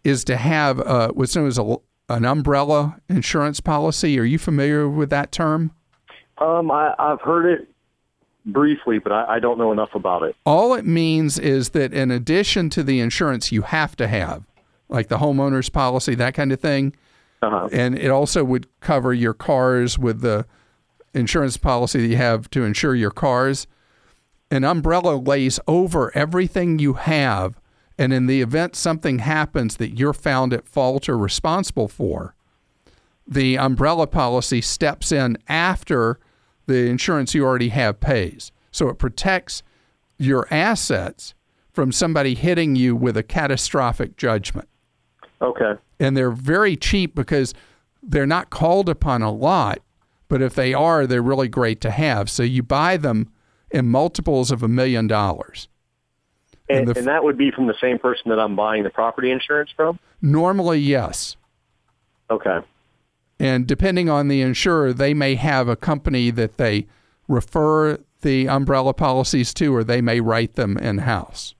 is 0.03 0.25
to 0.25 0.35
have 0.35 0.81
uh, 0.81 1.07
what's 1.13 1.37
known 1.37 1.47
as 1.47 1.57
a, 1.57 1.77
an 2.09 2.25
umbrella 2.25 2.99
insurance 3.07 3.61
policy. 3.61 4.19
Are 4.19 4.25
you 4.25 4.37
familiar 4.37 4.89
with 4.89 5.09
that 5.09 5.31
term? 5.31 5.71
Um, 6.39 6.69
I, 6.69 6.93
I've 6.99 7.21
heard 7.21 7.45
it 7.45 7.69
briefly, 8.45 8.99
but 8.99 9.13
I, 9.13 9.35
I 9.35 9.39
don't 9.39 9.57
know 9.57 9.71
enough 9.71 9.95
about 9.95 10.23
it. 10.23 10.35
All 10.45 10.73
it 10.73 10.85
means 10.85 11.39
is 11.39 11.69
that 11.69 11.93
in 11.93 12.11
addition 12.11 12.69
to 12.71 12.83
the 12.83 12.99
insurance 12.99 13.53
you 13.53 13.61
have 13.61 13.95
to 13.95 14.05
have, 14.09 14.43
like 14.89 15.07
the 15.07 15.19
homeowner's 15.19 15.69
policy, 15.69 16.13
that 16.15 16.33
kind 16.33 16.51
of 16.51 16.59
thing, 16.59 16.93
Uh-huh. 17.41 17.69
and 17.71 17.97
it 17.97 18.09
also 18.09 18.43
would 18.43 18.67
cover 18.81 19.13
your 19.13 19.33
cars 19.33 19.97
with 19.97 20.19
the 20.19 20.45
insurance 21.13 21.55
policy 21.55 22.01
that 22.01 22.07
you 22.07 22.17
have 22.17 22.49
to 22.49 22.65
insure 22.65 22.95
your 22.95 23.11
cars. 23.11 23.65
An 24.49 24.63
umbrella 24.63 25.15
lays 25.15 25.59
over 25.67 26.15
everything 26.15 26.79
you 26.79 26.93
have, 26.93 27.59
and 27.97 28.13
in 28.13 28.27
the 28.27 28.41
event 28.41 28.75
something 28.75 29.19
happens 29.19 29.77
that 29.77 29.97
you're 29.97 30.13
found 30.13 30.53
at 30.53 30.67
fault 30.67 31.09
or 31.09 31.17
responsible 31.17 31.87
for, 31.87 32.33
the 33.27 33.57
umbrella 33.57 34.07
policy 34.07 34.61
steps 34.61 35.11
in 35.11 35.37
after 35.49 36.17
the 36.65 36.89
insurance 36.89 37.33
you 37.33 37.43
already 37.45 37.69
have 37.69 37.99
pays. 37.99 38.51
So 38.71 38.87
it 38.89 38.97
protects 38.97 39.63
your 40.17 40.47
assets 40.49 41.33
from 41.73 41.91
somebody 41.91 42.35
hitting 42.35 42.75
you 42.75 42.95
with 42.95 43.17
a 43.17 43.23
catastrophic 43.23 44.17
judgment 44.17 44.67
Okay. 45.41 45.73
and 45.99 46.17
they're 46.17 46.31
very 46.31 46.75
cheap 46.75 47.13
because 47.13 47.53
they're 48.01 48.25
not 48.25 48.49
called 48.49 48.89
upon 48.89 49.21
a 49.21 49.31
lot, 49.31 49.79
but 50.27 50.41
if 50.41 50.55
they 50.55 50.73
are, 50.73 51.05
they're 51.05 51.21
really 51.21 51.47
great 51.47 51.79
to 51.81 51.91
have. 51.91 52.29
So 52.29 52.41
you 52.43 52.63
buy 52.63 52.97
them 52.97 53.29
in 53.71 53.87
multiples 53.87 54.51
of 54.51 54.63
a 54.63 54.67
million 54.67 55.07
dollars. 55.07 55.67
And 56.69 56.89
And, 56.89 56.97
and 56.97 57.07
that 57.07 57.23
would 57.23 57.37
be 57.37 57.51
from 57.51 57.67
the 57.67 57.75
same 57.79 57.97
person 57.97 58.29
that 58.29 58.39
I'm 58.39 58.55
buying 58.55 58.83
the 58.83 58.89
property 58.89 59.31
insurance 59.31 59.69
from? 59.75 59.99
Normally, 60.21 60.79
yes. 60.79 61.37
Okay. 62.29 62.59
And 63.39 63.67
depending 63.67 64.09
on 64.09 64.27
the 64.27 64.41
insurer, 64.41 64.93
they 64.93 65.13
may 65.13 65.35
have 65.35 65.67
a 65.67 65.75
company 65.75 66.31
that 66.31 66.57
they 66.57 66.87
refer 67.27 67.99
the 68.21 68.49
umbrella 68.49 68.93
policies 68.93 69.53
to, 69.53 69.73
or 69.75 69.83
they 69.83 70.01
may 70.01 70.19
write 70.19 70.55
them 70.55 70.77
in 70.77 70.99
house. 70.99 71.53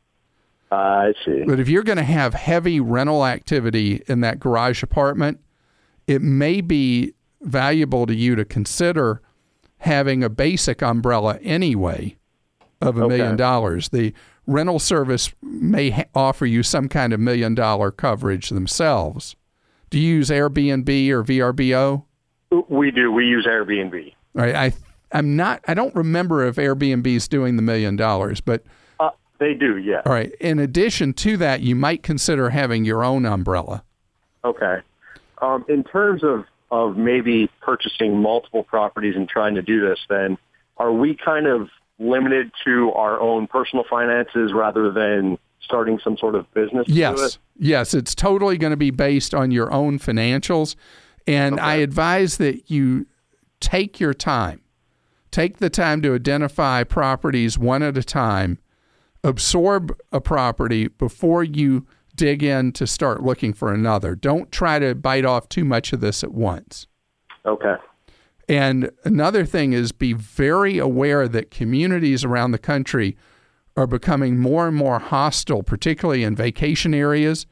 I 0.72 1.14
see. 1.24 1.44
But 1.46 1.60
if 1.60 1.70
you're 1.70 1.84
going 1.84 1.98
to 1.98 2.04
have 2.04 2.34
heavy 2.34 2.80
rental 2.80 3.26
activity 3.26 4.02
in 4.08 4.22
that 4.22 4.40
garage 4.40 4.84
apartment, 4.84 5.40
it 6.08 6.22
may 6.22 6.62
be 6.62 7.14
valuable 7.42 8.06
to 8.06 8.16
you 8.16 8.36
to 8.36 8.44
consider 8.44 9.22
having 9.80 10.24
a 10.24 10.30
basic 10.30 10.82
umbrella 10.82 11.38
anyway 11.42 12.16
of 12.82 12.98
a 12.98 13.04
Okay. 13.04 13.18
million 13.18 13.36
dollars. 13.36 13.90
The 13.90 14.14
rental 14.46 14.80
service 14.80 15.34
may 15.42 15.90
ha- 15.92 16.04
offer 16.16 16.46
you 16.46 16.64
some 16.64 16.88
kind 16.90 17.14
of 17.14 17.20
million 17.20 17.56
dollar 17.56 17.92
coverage 17.92 18.50
themselves. 18.50 19.36
Do 19.90 20.00
you 20.00 20.16
use 20.16 20.30
Airbnb 20.30 21.10
or 21.10 21.24
VRBO? 21.24 22.04
We 22.70 22.92
do. 22.92 23.12
We 23.12 23.26
use 23.26 23.46
Airbnb. 23.46 24.14
Right. 24.34 24.56
I 24.56 24.74
I'm 25.12 25.36
not 25.36 25.62
I 25.68 25.74
don't 25.74 25.96
remember 25.96 26.46
if 26.46 26.56
Airbnb 26.58 27.08
is 27.08 27.28
doing 27.28 27.56
the 27.56 27.62
million 27.62 27.96
dollars, 27.96 28.42
but 28.42 28.64
Uh, 29.00 29.10
they 29.40 29.54
do, 29.54 29.78
yeah. 29.78 30.02
all 30.06 30.12
right. 30.14 30.34
In 30.42 30.60
addition 30.60 31.14
to 31.14 31.38
that, 31.38 31.62
you 31.62 31.76
might 31.76 32.04
consider 32.04 32.50
having 32.50 32.84
your 32.86 33.04
own 33.04 33.26
umbrella. 33.26 33.84
Okay. 34.44 34.78
Um, 35.42 35.64
in 35.70 35.84
terms 35.84 36.24
of, 36.24 36.46
of 36.72 36.98
maybe 36.98 37.50
purchasing 37.62 38.22
multiple 38.22 38.64
properties 38.64 39.16
and 39.16 39.28
trying 39.28 39.56
to 39.56 39.62
do 39.62 39.88
this, 39.88 40.00
then 40.10 40.38
are 40.78 40.92
we 40.92 41.16
kind 41.16 41.48
of 41.48 41.70
limited 42.00 42.52
to 42.66 42.92
our 42.94 43.20
own 43.20 43.48
personal 43.48 43.86
finances 43.90 44.52
rather 44.54 44.92
than 44.92 45.38
starting 45.62 46.00
some 46.04 46.18
sort 46.18 46.36
of 46.36 46.52
business? 46.54 46.88
Yes. 46.88 47.20
it? 47.20 47.38
Yes, 47.58 47.94
it's 47.94 48.14
totally 48.14 48.58
going 48.58 48.72
to 48.72 48.78
be 48.78 48.92
based 48.92 49.34
on 49.34 49.52
your 49.52 49.72
own 49.72 50.00
financials. 50.00 50.76
And 51.26 51.60
I 51.60 51.76
advise 51.76 52.38
that 52.38 52.70
you 52.70 53.08
take 53.60 54.00
your 54.00 54.14
time. 54.14 54.62
Take 55.32 55.58
the 55.58 55.70
time 55.70 56.02
to 56.04 56.16
identify 56.16 56.84
properties 56.84 57.58
one 57.58 57.84
at 57.84 57.98
a 57.98 58.04
time. 58.04 58.60
Absorb 59.24 59.98
a 60.12 60.22
property 60.22 60.88
before 60.88 61.44
you 61.44 61.86
dig 62.18 62.44
in 62.44 62.74
to 62.74 62.86
start 62.86 63.24
looking 63.24 63.54
for 63.54 63.74
another. 63.74 64.16
Don't 64.16 64.52
try 64.52 64.80
to 64.80 64.94
bite 64.94 65.24
off 65.24 65.48
too 65.48 65.64
much 65.64 65.94
of 65.94 66.02
this 66.02 66.24
at 66.24 66.34
once. 66.34 66.88
Okay. 67.46 67.76
And 68.50 68.92
another 69.04 69.46
thing 69.46 69.74
is 69.74 69.92
be 69.92 70.14
very 70.14 70.78
aware 70.78 71.28
that 71.28 71.52
communities 71.52 72.24
around 72.26 72.52
the 72.52 72.58
country 72.58 73.18
are 73.76 73.88
becoming 73.88 74.40
more 74.40 74.68
and 74.68 74.76
more 74.76 75.00
hostile, 75.00 75.64
particularly 75.64 76.24
in 76.24 76.36
vacation 76.36 76.94
areas, 76.94 77.46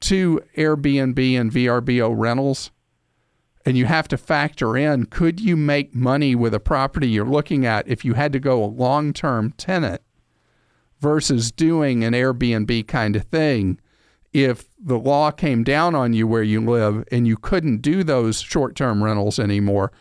to 0.00 0.40
Airbnb 0.56 1.40
and 1.40 1.52
VRBO 1.52 2.14
rentals. 2.16 2.70
And 3.66 3.76
you 3.76 3.84
have 3.86 4.08
to 4.08 4.16
factor 4.16 4.76
in 4.76 5.06
could 5.06 5.40
you 5.40 5.56
make 5.56 5.94
money 5.94 6.34
with 6.34 6.54
a 6.54 6.60
property 6.60 7.08
you're 7.08 7.26
looking 7.26 7.66
at 7.66 7.86
if 7.86 8.04
you 8.04 8.14
had 8.14 8.32
to 8.32 8.40
go 8.40 8.64
a 8.64 8.66
long 8.66 9.12
term 9.12 9.52
tenant 9.58 10.00
versus 11.00 11.52
doing 11.52 12.02
an 12.02 12.14
Airbnb 12.14 12.86
kind 12.86 13.16
of 13.16 13.24
thing? 13.24 13.78
If 14.32 14.66
the 14.78 14.98
law 14.98 15.30
came 15.30 15.64
down 15.64 15.94
on 15.94 16.12
you 16.12 16.26
where 16.26 16.42
you 16.42 16.60
live 16.60 17.04
and 17.10 17.26
you 17.26 17.36
couldn't 17.36 17.78
do 17.82 18.04
those 18.04 18.40
short 18.40 18.76
term 18.76 19.02
rentals 19.02 19.38
anymore, 19.38 19.92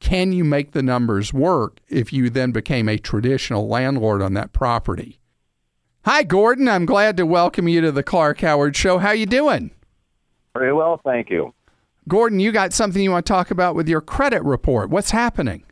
can 0.00 0.32
you 0.32 0.44
make 0.44 0.72
the 0.72 0.82
numbers 0.82 1.32
work 1.32 1.80
if 1.88 2.12
you 2.12 2.30
then 2.30 2.52
became 2.52 2.88
a 2.88 2.98
traditional 2.98 3.68
landlord 3.68 4.22
on 4.22 4.34
that 4.34 4.52
property? 4.52 5.18
Hi, 6.04 6.22
Gordon. 6.22 6.68
I'm 6.68 6.84
glad 6.84 7.16
to 7.16 7.24
welcome 7.24 7.68
you 7.68 7.80
to 7.80 7.92
the 7.92 8.02
Clark 8.02 8.40
Howard 8.40 8.76
Show. 8.76 8.98
How 8.98 9.12
you 9.12 9.26
doing? 9.26 9.70
Very 10.54 10.72
well, 10.72 11.00
thank 11.02 11.30
you. 11.30 11.54
Gordon, 12.06 12.40
you 12.40 12.52
got 12.52 12.72
something 12.74 13.02
you 13.02 13.10
want 13.10 13.24
to 13.24 13.32
talk 13.32 13.50
about 13.50 13.74
with 13.74 13.88
your 13.88 14.02
credit 14.02 14.42
report. 14.44 14.90
What's 14.90 15.10
happening? 15.10 15.64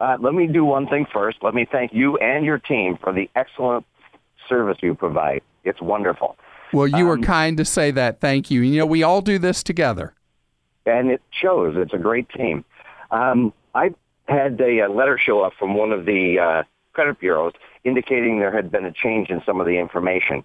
Uh, 0.00 0.16
let 0.20 0.34
me 0.34 0.46
do 0.46 0.64
one 0.64 0.86
thing 0.86 1.06
first. 1.12 1.38
Let 1.42 1.54
me 1.54 1.66
thank 1.70 1.92
you 1.92 2.16
and 2.18 2.44
your 2.44 2.58
team 2.58 2.96
for 3.02 3.12
the 3.12 3.28
excellent 3.34 3.84
service 4.48 4.78
you 4.80 4.94
provide. 4.94 5.42
It's 5.64 5.80
wonderful. 5.80 6.36
Well, 6.72 6.86
you 6.86 7.06
were 7.06 7.14
Um, 7.14 7.22
kind 7.22 7.56
to 7.56 7.64
say 7.64 7.90
that. 7.92 8.20
Thank 8.20 8.50
you. 8.50 8.60
You 8.62 8.80
know, 8.80 8.86
we 8.86 9.02
all 9.02 9.20
do 9.22 9.38
this 9.38 9.62
together. 9.62 10.14
and 10.86 11.10
it 11.10 11.20
shows. 11.30 11.74
It's 11.76 11.92
a 11.92 11.98
great 11.98 12.28
team. 12.30 12.64
Um, 13.10 13.52
I 13.74 13.90
had 14.26 14.58
a, 14.60 14.82
uh 14.82 14.88
letter 14.88 15.18
show 15.18 15.42
up 15.42 15.52
from 15.58 15.74
one 15.74 15.92
of 15.92 16.06
the 16.06 16.38
uh, 16.38 16.62
credit 16.94 17.20
bureaus 17.20 17.52
indicating 17.84 18.38
there 18.38 18.50
had 18.52 18.70
been 18.70 18.86
a 18.86 18.92
change 18.92 19.28
in 19.28 19.42
some 19.44 19.60
of 19.60 19.66
the 19.66 19.78
information, 19.78 20.44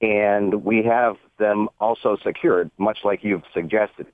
and 0.00 0.64
we 0.64 0.82
have 0.82 1.16
them 1.38 1.68
also 1.78 2.16
secured, 2.24 2.70
much 2.78 3.00
like 3.04 3.22
you've 3.22 3.42
suggested. 3.52 4.06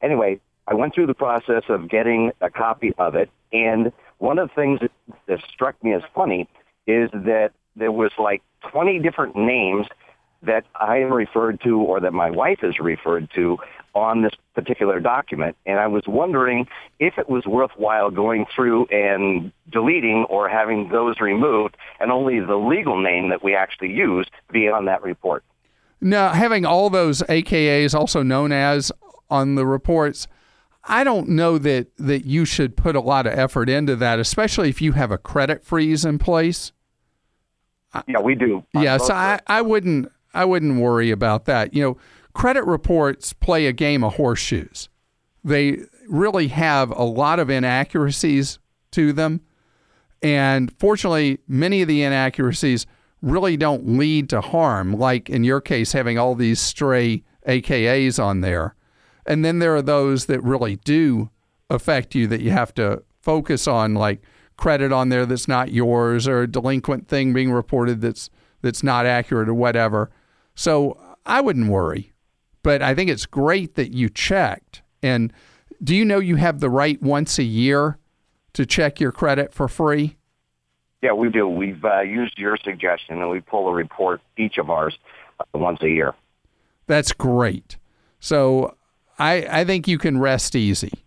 Anyway, 0.00 0.40
I 0.66 0.74
went 0.74 0.94
through 0.94 1.06
the 1.06 1.14
process 1.14 1.64
of 1.68 1.88
getting 1.88 2.32
a 2.40 2.48
copy 2.50 2.92
of 2.98 3.14
it, 3.14 3.28
and 3.52 3.92
one 4.18 4.38
of 4.38 4.48
the 4.48 4.54
things 4.54 4.80
that, 4.80 4.90
that 5.26 5.40
struck 5.52 5.82
me 5.84 5.92
as 5.92 6.02
funny 6.14 6.48
is 6.86 7.10
that 7.12 7.50
there 7.76 7.92
was 7.92 8.10
like 8.18 8.42
20 8.70 8.98
different 9.00 9.36
names 9.36 9.86
that 10.42 10.64
I 10.74 10.98
am 10.98 11.12
referred 11.12 11.60
to 11.62 11.80
or 11.80 12.00
that 12.00 12.12
my 12.12 12.30
wife 12.30 12.60
is 12.62 12.78
referred 12.78 13.30
to 13.34 13.58
on 13.94 14.22
this 14.22 14.32
particular 14.54 15.00
document. 15.00 15.56
And 15.64 15.78
I 15.78 15.86
was 15.86 16.02
wondering 16.06 16.68
if 17.00 17.16
it 17.18 17.30
was 17.30 17.46
worthwhile 17.46 18.10
going 18.10 18.44
through 18.54 18.86
and 18.86 19.50
deleting 19.72 20.26
or 20.28 20.48
having 20.48 20.90
those 20.90 21.18
removed 21.18 21.76
and 21.98 22.12
only 22.12 22.40
the 22.40 22.56
legal 22.56 23.00
name 23.00 23.30
that 23.30 23.42
we 23.42 23.54
actually 23.54 23.92
use 23.92 24.26
be 24.52 24.68
on 24.68 24.84
that 24.84 25.02
report. 25.02 25.44
Now, 26.00 26.30
having 26.30 26.66
all 26.66 26.90
those 26.90 27.22
AKAs, 27.22 27.94
also 27.94 28.22
known 28.22 28.52
as, 28.52 28.92
on 29.30 29.54
the 29.54 29.66
reports, 29.66 30.28
I 30.84 31.02
don't 31.02 31.30
know 31.30 31.56
that, 31.58 31.88
that 31.96 32.26
you 32.26 32.44
should 32.44 32.76
put 32.76 32.96
a 32.96 33.00
lot 33.00 33.26
of 33.26 33.32
effort 33.36 33.70
into 33.70 33.96
that, 33.96 34.18
especially 34.18 34.68
if 34.68 34.82
you 34.82 34.92
have 34.92 35.10
a 35.10 35.18
credit 35.18 35.64
freeze 35.64 36.04
in 36.04 36.18
place. 36.18 36.72
Yeah, 38.06 38.20
we 38.20 38.34
do. 38.34 38.62
Yeah, 38.74 38.98
so 38.98 39.14
I, 39.14 39.40
I 39.46 39.62
wouldn't 39.62 40.12
I 40.36 40.44
wouldn't 40.44 40.80
worry 40.80 41.10
about 41.10 41.46
that. 41.46 41.74
You 41.74 41.82
know, 41.82 41.96
credit 42.34 42.64
reports 42.64 43.32
play 43.32 43.66
a 43.66 43.72
game 43.72 44.04
of 44.04 44.14
horseshoes. 44.14 44.88
They 45.42 45.78
really 46.08 46.48
have 46.48 46.90
a 46.90 47.02
lot 47.02 47.38
of 47.38 47.50
inaccuracies 47.50 48.58
to 48.92 49.12
them. 49.12 49.40
And 50.22 50.72
fortunately, 50.78 51.38
many 51.48 51.82
of 51.82 51.88
the 51.88 52.02
inaccuracies 52.02 52.86
really 53.22 53.56
don't 53.56 53.98
lead 53.98 54.28
to 54.30 54.40
harm, 54.40 54.94
like 54.94 55.30
in 55.30 55.44
your 55.44 55.60
case, 55.60 55.92
having 55.92 56.18
all 56.18 56.34
these 56.34 56.60
stray 56.60 57.22
AKAs 57.46 58.22
on 58.22 58.40
there. 58.40 58.74
And 59.24 59.44
then 59.44 59.58
there 59.58 59.74
are 59.74 59.82
those 59.82 60.26
that 60.26 60.42
really 60.42 60.76
do 60.76 61.30
affect 61.70 62.14
you 62.14 62.26
that 62.28 62.40
you 62.40 62.50
have 62.50 62.74
to 62.74 63.02
focus 63.20 63.66
on, 63.66 63.94
like 63.94 64.22
credit 64.56 64.92
on 64.92 65.08
there 65.08 65.26
that's 65.26 65.48
not 65.48 65.72
yours 65.72 66.28
or 66.28 66.42
a 66.42 66.50
delinquent 66.50 67.08
thing 67.08 67.32
being 67.32 67.52
reported 67.52 68.00
that's 68.00 68.30
that's 68.62 68.82
not 68.82 69.06
accurate 69.06 69.48
or 69.48 69.54
whatever. 69.54 70.10
So 70.56 70.98
I 71.24 71.40
wouldn't 71.40 71.70
worry. 71.70 72.12
But 72.64 72.82
I 72.82 72.96
think 72.96 73.08
it's 73.10 73.26
great 73.26 73.76
that 73.76 73.92
you 73.92 74.08
checked. 74.08 74.82
And 75.00 75.32
do 75.84 75.94
you 75.94 76.04
know 76.04 76.18
you 76.18 76.34
have 76.34 76.58
the 76.58 76.70
right 76.70 77.00
once 77.00 77.38
a 77.38 77.44
year 77.44 77.98
to 78.54 78.66
check 78.66 78.98
your 78.98 79.12
credit 79.12 79.54
for 79.54 79.68
free? 79.68 80.16
Yeah, 81.02 81.12
we 81.12 81.28
do. 81.28 81.46
We've 81.46 81.84
uh, 81.84 82.00
used 82.00 82.38
your 82.38 82.56
suggestion 82.56 83.20
and 83.20 83.30
we 83.30 83.38
pull 83.40 83.68
a 83.68 83.72
report, 83.72 84.20
each 84.36 84.58
of 84.58 84.70
ours, 84.70 84.98
uh, 85.38 85.44
once 85.54 85.80
a 85.82 85.88
year. 85.88 86.14
That's 86.88 87.12
great. 87.12 87.76
So 88.18 88.76
I, 89.18 89.46
I 89.60 89.64
think 89.64 89.86
you 89.86 89.98
can 89.98 90.18
rest 90.18 90.56
easy. 90.56 91.04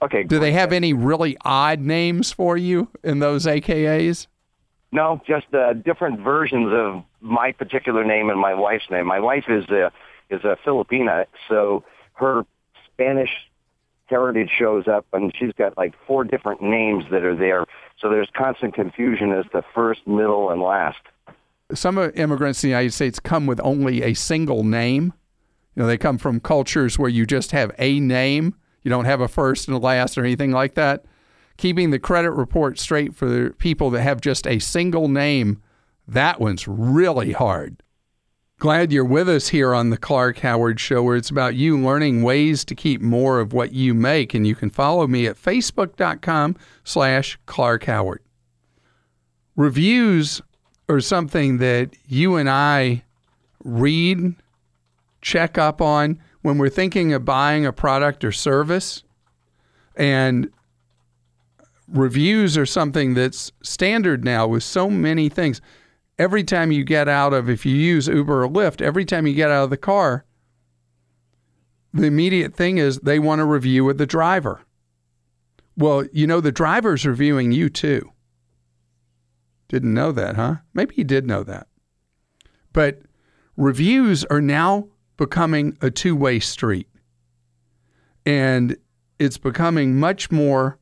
Okay. 0.00 0.22
Do 0.22 0.38
they 0.38 0.52
have 0.52 0.72
any 0.72 0.92
really 0.92 1.36
odd 1.44 1.80
names 1.80 2.32
for 2.32 2.56
you 2.56 2.88
in 3.04 3.18
those 3.18 3.44
AKAs? 3.44 4.26
No, 4.92 5.20
just 5.26 5.46
uh, 5.54 5.72
different 5.72 6.20
versions 6.20 6.70
of 6.70 7.02
my 7.22 7.52
particular 7.52 8.04
name 8.04 8.28
and 8.28 8.38
my 8.38 8.52
wife's 8.52 8.90
name. 8.90 9.06
My 9.06 9.20
wife 9.20 9.44
is 9.48 9.64
a 9.70 9.90
is 10.30 10.44
a 10.44 10.56
Filipina, 10.64 11.26
so 11.48 11.84
her 12.14 12.44
Spanish 12.92 13.30
heritage 14.06 14.50
shows 14.56 14.86
up, 14.86 15.06
and 15.12 15.32
she's 15.34 15.52
got 15.54 15.76
like 15.78 15.94
four 16.06 16.24
different 16.24 16.62
names 16.62 17.04
that 17.10 17.24
are 17.24 17.34
there. 17.34 17.64
So 17.98 18.10
there's 18.10 18.28
constant 18.36 18.74
confusion 18.74 19.32
as 19.32 19.46
to 19.52 19.62
first, 19.74 20.06
middle, 20.06 20.50
and 20.50 20.60
last. 20.60 21.00
Some 21.72 21.96
immigrants 21.98 22.62
in 22.62 22.68
the 22.68 22.72
United 22.72 22.92
States 22.92 23.18
come 23.18 23.46
with 23.46 23.60
only 23.64 24.02
a 24.02 24.12
single 24.12 24.62
name. 24.62 25.14
You 25.74 25.82
know, 25.82 25.86
they 25.86 25.96
come 25.96 26.18
from 26.18 26.40
cultures 26.40 26.98
where 26.98 27.08
you 27.08 27.24
just 27.24 27.52
have 27.52 27.72
a 27.78 27.98
name. 27.98 28.54
You 28.82 28.90
don't 28.90 29.06
have 29.06 29.22
a 29.22 29.28
first 29.28 29.68
and 29.68 29.74
a 29.74 29.80
last 29.80 30.18
or 30.18 30.24
anything 30.24 30.52
like 30.52 30.74
that. 30.74 31.06
Keeping 31.56 31.90
the 31.90 31.98
credit 31.98 32.32
report 32.32 32.78
straight 32.78 33.14
for 33.14 33.28
the 33.28 33.50
people 33.50 33.90
that 33.90 34.02
have 34.02 34.20
just 34.20 34.46
a 34.46 34.58
single 34.58 35.08
name, 35.08 35.62
that 36.08 36.40
one's 36.40 36.66
really 36.66 37.32
hard. 37.32 37.82
Glad 38.58 38.92
you're 38.92 39.04
with 39.04 39.28
us 39.28 39.48
here 39.48 39.74
on 39.74 39.90
the 39.90 39.96
Clark 39.96 40.38
Howard 40.38 40.78
Show, 40.78 41.02
where 41.02 41.16
it's 41.16 41.30
about 41.30 41.56
you 41.56 41.76
learning 41.76 42.22
ways 42.22 42.64
to 42.66 42.76
keep 42.76 43.00
more 43.00 43.40
of 43.40 43.52
what 43.52 43.72
you 43.72 43.92
make. 43.92 44.34
And 44.34 44.46
you 44.46 44.54
can 44.54 44.70
follow 44.70 45.08
me 45.08 45.26
at 45.26 45.36
facebook.com 45.36 46.56
slash 46.84 47.38
Clark 47.46 47.84
Howard. 47.84 48.22
Reviews 49.56 50.42
are 50.88 51.00
something 51.00 51.58
that 51.58 51.90
you 52.06 52.36
and 52.36 52.48
I 52.48 53.02
read, 53.64 54.36
check 55.20 55.58
up 55.58 55.80
on 55.80 56.20
when 56.42 56.58
we're 56.58 56.68
thinking 56.68 57.12
of 57.12 57.24
buying 57.24 57.66
a 57.66 57.72
product 57.72 58.24
or 58.24 58.30
service. 58.30 59.02
And 59.96 60.50
reviews 61.92 62.56
are 62.56 62.66
something 62.66 63.14
that's 63.14 63.52
standard 63.62 64.24
now 64.24 64.46
with 64.46 64.62
so 64.62 64.88
many 64.90 65.28
things 65.28 65.60
every 66.18 66.44
time 66.44 66.72
you 66.72 66.84
get 66.84 67.08
out 67.08 67.32
of, 67.32 67.48
if 67.48 67.66
you 67.66 67.74
use 67.74 68.08
Uber 68.08 68.44
or 68.44 68.48
Lyft, 68.48 68.80
every 68.80 69.04
time 69.04 69.26
you 69.26 69.34
get 69.34 69.50
out 69.50 69.64
of 69.64 69.70
the 69.70 69.76
car, 69.76 70.24
the 71.92 72.06
immediate 72.06 72.54
thing 72.54 72.78
is 72.78 72.98
they 72.98 73.18
want 73.18 73.40
to 73.40 73.44
review 73.44 73.84
with 73.84 73.98
the 73.98 74.06
driver. 74.06 74.62
Well, 75.76 76.04
you 76.12 76.26
know, 76.26 76.40
the 76.40 76.52
driver's 76.52 77.06
reviewing 77.06 77.52
you 77.52 77.68
too. 77.68 78.12
Didn't 79.68 79.94
know 79.94 80.12
that, 80.12 80.36
huh? 80.36 80.56
Maybe 80.74 80.94
you 80.96 81.04
did 81.04 81.26
know 81.26 81.42
that. 81.44 81.66
But 82.72 83.02
reviews 83.56 84.24
are 84.26 84.40
now 84.40 84.88
becoming 85.16 85.76
a 85.80 85.90
two 85.90 86.14
way 86.14 86.40
street. 86.40 86.88
And 88.24 88.76
it's 89.18 89.38
becoming 89.38 89.98
much 89.98 90.30
more 90.30 90.78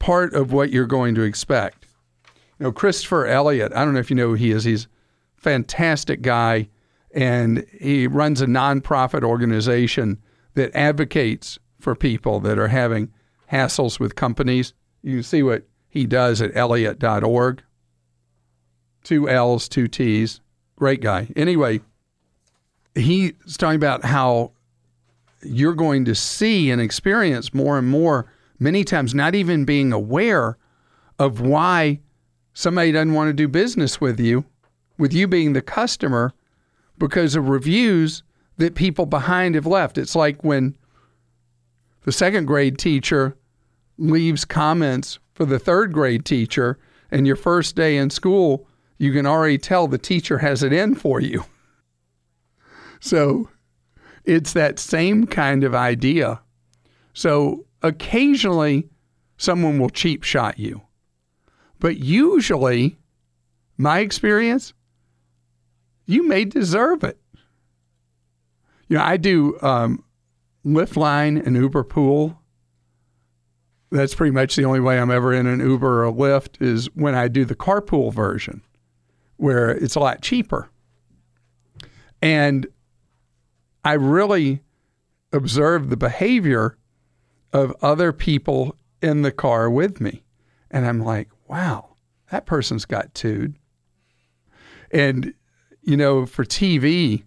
part 0.00 0.34
of 0.34 0.52
what 0.52 0.70
you're 0.70 0.86
going 0.86 1.14
to 1.14 1.22
expect. 1.22 1.86
You 2.58 2.64
know, 2.64 2.72
Christopher 2.72 3.26
Elliott, 3.26 3.72
I 3.72 3.84
don't 3.84 3.94
know 3.94 4.00
if 4.00 4.10
you 4.10 4.16
know 4.16 4.28
who 4.28 4.34
he 4.34 4.50
is. 4.50 4.64
He's 4.64 4.86
a 4.86 5.40
fantastic 5.40 6.22
guy, 6.22 6.68
and 7.14 7.64
he 7.78 8.08
runs 8.08 8.40
a 8.40 8.46
nonprofit 8.46 9.22
organization 9.22 10.18
that 10.54 10.74
advocates 10.74 11.58
for 11.78 11.94
people 11.94 12.40
that 12.40 12.58
are 12.58 12.68
having 12.68 13.12
hassles 13.52 14.00
with 14.00 14.16
companies. 14.16 14.74
You 15.02 15.16
can 15.16 15.22
see 15.22 15.42
what 15.42 15.64
he 15.88 16.06
does 16.06 16.42
at 16.42 16.56
elliott.org. 16.56 17.62
Two 19.02 19.28
L's, 19.28 19.68
two 19.68 19.88
T's. 19.88 20.40
Great 20.76 21.00
guy. 21.00 21.28
Anyway, 21.36 21.80
he's 22.94 23.56
talking 23.56 23.76
about 23.76 24.04
how 24.04 24.52
you're 25.42 25.74
going 25.74 26.04
to 26.04 26.14
see 26.14 26.70
and 26.70 26.80
experience 26.80 27.54
more 27.54 27.78
and 27.78 27.88
more, 27.88 28.30
many 28.60 28.84
times 28.84 29.14
not 29.14 29.34
even 29.34 29.64
being 29.64 29.92
aware 29.92 30.56
of 31.18 31.40
why 31.40 31.98
somebody 32.54 32.92
doesn't 32.92 33.14
want 33.14 33.28
to 33.28 33.32
do 33.32 33.48
business 33.48 34.00
with 34.00 34.20
you, 34.20 34.44
with 34.98 35.12
you 35.12 35.26
being 35.26 35.54
the 35.54 35.62
customer, 35.62 36.32
because 36.98 37.34
of 37.34 37.48
reviews 37.48 38.22
that 38.58 38.74
people 38.74 39.06
behind 39.06 39.54
have 39.54 39.66
left. 39.66 39.98
It's 39.98 40.14
like 40.14 40.44
when 40.44 40.76
the 42.02 42.12
second 42.12 42.44
grade 42.44 42.78
teacher 42.78 43.36
leaves 43.98 44.44
comments 44.44 45.18
for 45.34 45.46
the 45.46 45.58
third 45.58 45.92
grade 45.92 46.24
teacher, 46.24 46.78
and 47.10 47.26
your 47.26 47.36
first 47.36 47.74
day 47.74 47.96
in 47.96 48.10
school, 48.10 48.68
you 48.98 49.12
can 49.12 49.26
already 49.26 49.58
tell 49.58 49.88
the 49.88 49.98
teacher 49.98 50.38
has 50.38 50.62
it 50.62 50.72
in 50.72 50.94
for 50.94 51.20
you. 51.20 51.44
So 53.02 53.48
it's 54.26 54.52
that 54.52 54.78
same 54.78 55.26
kind 55.26 55.64
of 55.64 55.74
idea. 55.74 56.42
So 57.14 57.64
occasionally, 57.82 58.88
someone 59.36 59.78
will 59.78 59.90
cheap 59.90 60.22
shot 60.22 60.58
you. 60.58 60.82
But 61.78 61.96
usually, 61.96 62.98
my 63.78 64.00
experience, 64.00 64.74
you 66.06 66.26
may 66.26 66.44
deserve 66.44 67.04
it. 67.04 67.18
You 68.88 68.98
know, 68.98 69.04
I 69.04 69.16
do 69.16 69.58
um, 69.62 70.04
Lyft 70.64 70.96
line 70.96 71.38
and 71.38 71.56
Uber 71.56 71.84
pool. 71.84 72.38
That's 73.90 74.14
pretty 74.14 74.32
much 74.32 74.56
the 74.56 74.64
only 74.64 74.80
way 74.80 74.98
I'm 74.98 75.10
ever 75.10 75.32
in 75.32 75.46
an 75.46 75.60
Uber 75.60 76.02
or 76.02 76.06
a 76.06 76.12
Lyft 76.12 76.60
is 76.60 76.86
when 76.94 77.14
I 77.14 77.28
do 77.28 77.44
the 77.44 77.56
carpool 77.56 78.12
version, 78.12 78.62
where 79.36 79.70
it's 79.70 79.94
a 79.94 80.00
lot 80.00 80.20
cheaper. 80.20 80.68
And 82.20 82.66
I 83.84 83.94
really 83.94 84.62
observe 85.32 85.88
the 85.88 85.96
behavior 85.96 86.76
of 87.52 87.74
other 87.82 88.12
people 88.12 88.76
in 89.02 89.22
the 89.22 89.32
car 89.32 89.70
with 89.70 90.00
me. 90.00 90.22
And 90.70 90.86
I'm 90.86 91.00
like, 91.00 91.28
wow, 91.48 91.96
that 92.30 92.46
person's 92.46 92.84
got 92.84 93.14
tude. 93.14 93.56
And, 94.92 95.34
you 95.82 95.96
know, 95.96 96.26
for 96.26 96.44
TV, 96.44 97.24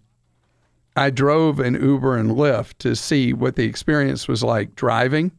I 0.96 1.10
drove 1.10 1.58
an 1.58 1.74
Uber 1.74 2.16
and 2.16 2.30
Lyft 2.30 2.78
to 2.78 2.94
see 2.94 3.32
what 3.32 3.56
the 3.56 3.64
experience 3.64 4.28
was 4.28 4.42
like 4.42 4.74
driving. 4.76 5.32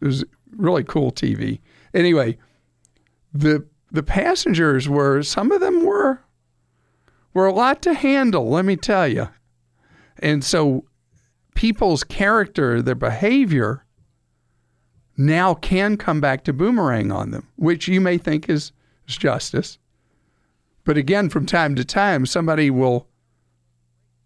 It 0.00 0.06
was 0.06 0.24
really 0.56 0.84
cool 0.84 1.12
TV. 1.12 1.60
Anyway, 1.94 2.38
the 3.32 3.66
the 3.90 4.02
passengers 4.02 4.88
were 4.88 5.22
some 5.22 5.50
of 5.50 5.60
them 5.60 5.84
were 5.84 6.20
were 7.32 7.46
a 7.46 7.52
lot 7.52 7.80
to 7.82 7.94
handle, 7.94 8.50
let 8.50 8.64
me 8.64 8.76
tell 8.76 9.06
you. 9.06 9.28
And 10.18 10.42
so 10.44 10.84
people's 11.54 12.04
character, 12.04 12.82
their 12.82 12.94
behavior 12.94 13.84
now 15.18 15.52
can 15.52 15.96
come 15.96 16.20
back 16.20 16.44
to 16.44 16.52
boomerang 16.52 17.10
on 17.10 17.32
them, 17.32 17.46
which 17.56 17.88
you 17.88 18.00
may 18.00 18.16
think 18.16 18.48
is, 18.48 18.72
is 19.06 19.16
justice. 19.16 19.78
But 20.84 20.96
again, 20.96 21.28
from 21.28 21.44
time 21.44 21.74
to 21.74 21.84
time, 21.84 22.24
somebody 22.24 22.70
will 22.70 23.06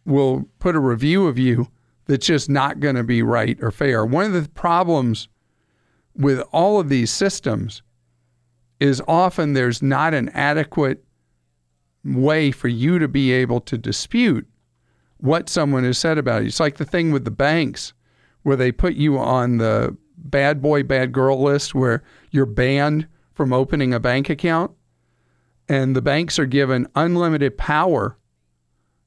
will 0.05 0.49
put 0.59 0.75
a 0.75 0.81
review 0.81 1.29
of 1.29 1.39
you 1.39 1.69
that's 2.07 2.27
just 2.27 2.51
not 2.51 2.81
going 2.81 2.97
to 2.97 3.05
be 3.05 3.23
right 3.23 3.57
or 3.63 3.71
fair. 3.71 4.05
One 4.05 4.25
of 4.25 4.33
the 4.33 4.49
problems 4.49 5.29
with 6.17 6.41
all 6.53 6.81
of 6.81 6.89
these 6.89 7.11
systems 7.11 7.83
is 8.81 9.01
often 9.07 9.53
there's 9.53 9.81
not 9.81 10.13
an 10.13 10.29
adequate 10.31 11.05
way 12.05 12.51
for 12.51 12.67
you 12.67 12.99
to 12.99 13.07
be 13.07 13.31
able 13.31 13.61
to 13.61 13.79
dispute 13.79 14.47
what 15.19 15.49
someone 15.49 15.85
has 15.85 15.99
said 15.99 16.19
about 16.19 16.43
you. 16.43 16.49
It's 16.49 16.59
like 16.59 16.79
the 16.79 16.85
thing 16.85 17.13
with 17.13 17.25
the 17.25 17.31
banks 17.31 17.93
where 18.43 18.57
they 18.57 18.73
put 18.73 18.95
you 18.95 19.19
on 19.19 19.59
the 19.59 19.97
bad 20.25 20.63
boy, 20.63 20.83
bad 20.83 21.13
girl 21.13 21.43
list 21.43 21.75
where 21.75 22.03
you're 22.31 22.47
banned 22.47 23.07
from 23.35 23.53
opening 23.53 23.93
a 23.93 24.01
bank 24.01 24.31
account. 24.31 24.71
And 25.69 25.97
the 25.97 26.03
banks 26.03 26.39
are 26.39 26.47
given 26.47 26.87
unlimited 26.95 27.57
power 27.57 28.17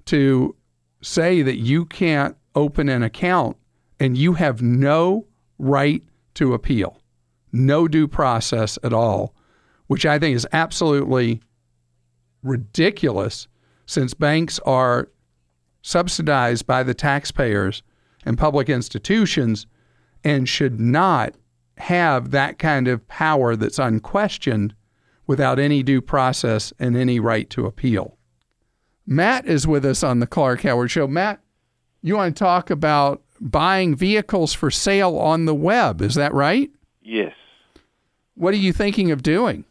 to 0.05 0.55
say 1.01 1.41
that 1.41 1.57
you 1.57 1.85
can't 1.85 2.35
open 2.55 2.89
an 2.89 3.03
account 3.03 3.57
and 3.99 4.17
you 4.17 4.33
have 4.33 4.61
no 4.61 5.25
right 5.57 6.03
to 6.35 6.53
appeal, 6.53 7.01
no 7.51 7.87
due 7.87 8.07
process 8.07 8.77
at 8.83 8.93
all, 8.93 9.35
which 9.87 10.05
I 10.05 10.19
think 10.19 10.35
is 10.35 10.47
absolutely 10.51 11.41
ridiculous 12.43 13.47
since 13.85 14.13
banks 14.13 14.59
are 14.65 15.09
subsidized 15.81 16.65
by 16.65 16.83
the 16.83 16.93
taxpayers 16.93 17.83
and 18.25 18.37
public 18.37 18.69
institutions 18.69 19.67
and 20.25 20.49
should 20.49 20.79
not 20.79 21.35
have 21.77 22.31
that 22.31 22.57
kind 22.57 22.87
of 22.87 23.07
power 23.07 23.55
that's 23.55 23.79
unquestioned 23.79 24.73
without 25.27 25.59
any 25.59 25.83
due 25.83 26.01
process 26.01 26.73
and 26.79 26.97
any 26.97 27.19
right 27.19 27.49
to 27.51 27.65
appeal. 27.65 28.17
Matt 29.05 29.45
is 29.45 29.67
with 29.67 29.85
us 29.85 30.03
on 30.03 30.19
the 30.19 30.27
Clark 30.27 30.61
Howard 30.61 30.89
Show. 30.89 31.07
Matt, 31.07 31.39
you 32.01 32.15
want 32.15 32.35
to 32.35 32.39
talk 32.39 32.69
about 32.69 33.21
buying 33.39 33.95
vehicles 33.95 34.53
for 34.53 34.71
sale 34.71 35.17
on 35.17 35.45
the 35.45 35.55
web, 35.55 36.01
is 36.01 36.15
that 36.15 36.33
right? 36.33 36.71
Yes. 37.03 37.33
What 38.33 38.53
are 38.53 38.57
you 38.57 38.73
thinking 38.73 39.11
of 39.11 39.21
doing? 39.21 39.63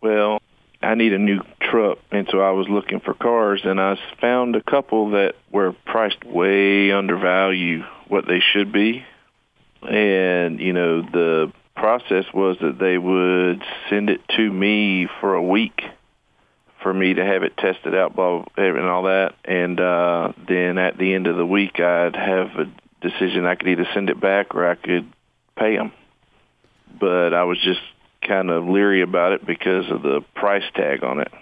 Well, 0.00 0.40
I 0.80 0.94
need 0.94 1.12
a 1.12 1.18
new 1.18 1.40
truck, 1.60 1.98
and 2.10 2.26
so 2.30 2.40
I 2.40 2.52
was 2.52 2.68
looking 2.68 3.00
for 3.00 3.12
cars, 3.12 3.62
and 3.64 3.80
I 3.80 3.98
found 4.20 4.56
a 4.56 4.62
couple 4.62 5.10
that 5.10 5.34
were 5.50 5.74
priced 5.84 6.24
way 6.24 6.92
undervalue 6.92 7.82
what 8.06 8.26
they 8.26 8.40
should 8.40 8.72
be. 8.72 9.04
And, 9.82 10.60
you 10.60 10.72
know, 10.72 11.02
the 11.02 11.52
process 11.76 12.24
was 12.34 12.56
that 12.60 12.78
they 12.78 12.98
would 12.98 13.62
send 13.88 14.10
it 14.10 14.20
to 14.36 14.52
me 14.52 15.08
for 15.20 15.34
a 15.34 15.42
week 15.42 15.82
for 16.82 16.92
me 16.92 17.14
to 17.14 17.24
have 17.24 17.42
it 17.42 17.56
tested 17.56 17.94
out, 17.94 18.14
blah, 18.14 18.44
blah, 18.54 18.64
and 18.64 18.86
all 18.86 19.04
that. 19.04 19.34
And 19.44 19.80
uh, 19.80 20.32
then 20.48 20.78
at 20.78 20.96
the 20.96 21.14
end 21.14 21.26
of 21.26 21.36
the 21.36 21.46
week, 21.46 21.80
I'd 21.80 22.16
have 22.16 22.48
a 22.56 22.70
decision. 23.00 23.46
I 23.46 23.54
could 23.54 23.68
either 23.68 23.86
send 23.94 24.10
it 24.10 24.20
back 24.20 24.54
or 24.54 24.68
I 24.68 24.74
could 24.74 25.12
pay 25.56 25.76
them. 25.76 25.92
But 27.00 27.34
I 27.34 27.44
was 27.44 27.58
just 27.62 27.80
kind 28.26 28.50
of 28.50 28.68
leery 28.68 29.02
about 29.02 29.32
it 29.32 29.46
because 29.46 29.90
of 29.90 30.02
the 30.02 30.20
price 30.34 30.64
tag 30.74 31.04
on 31.04 31.20
it. 31.20 31.32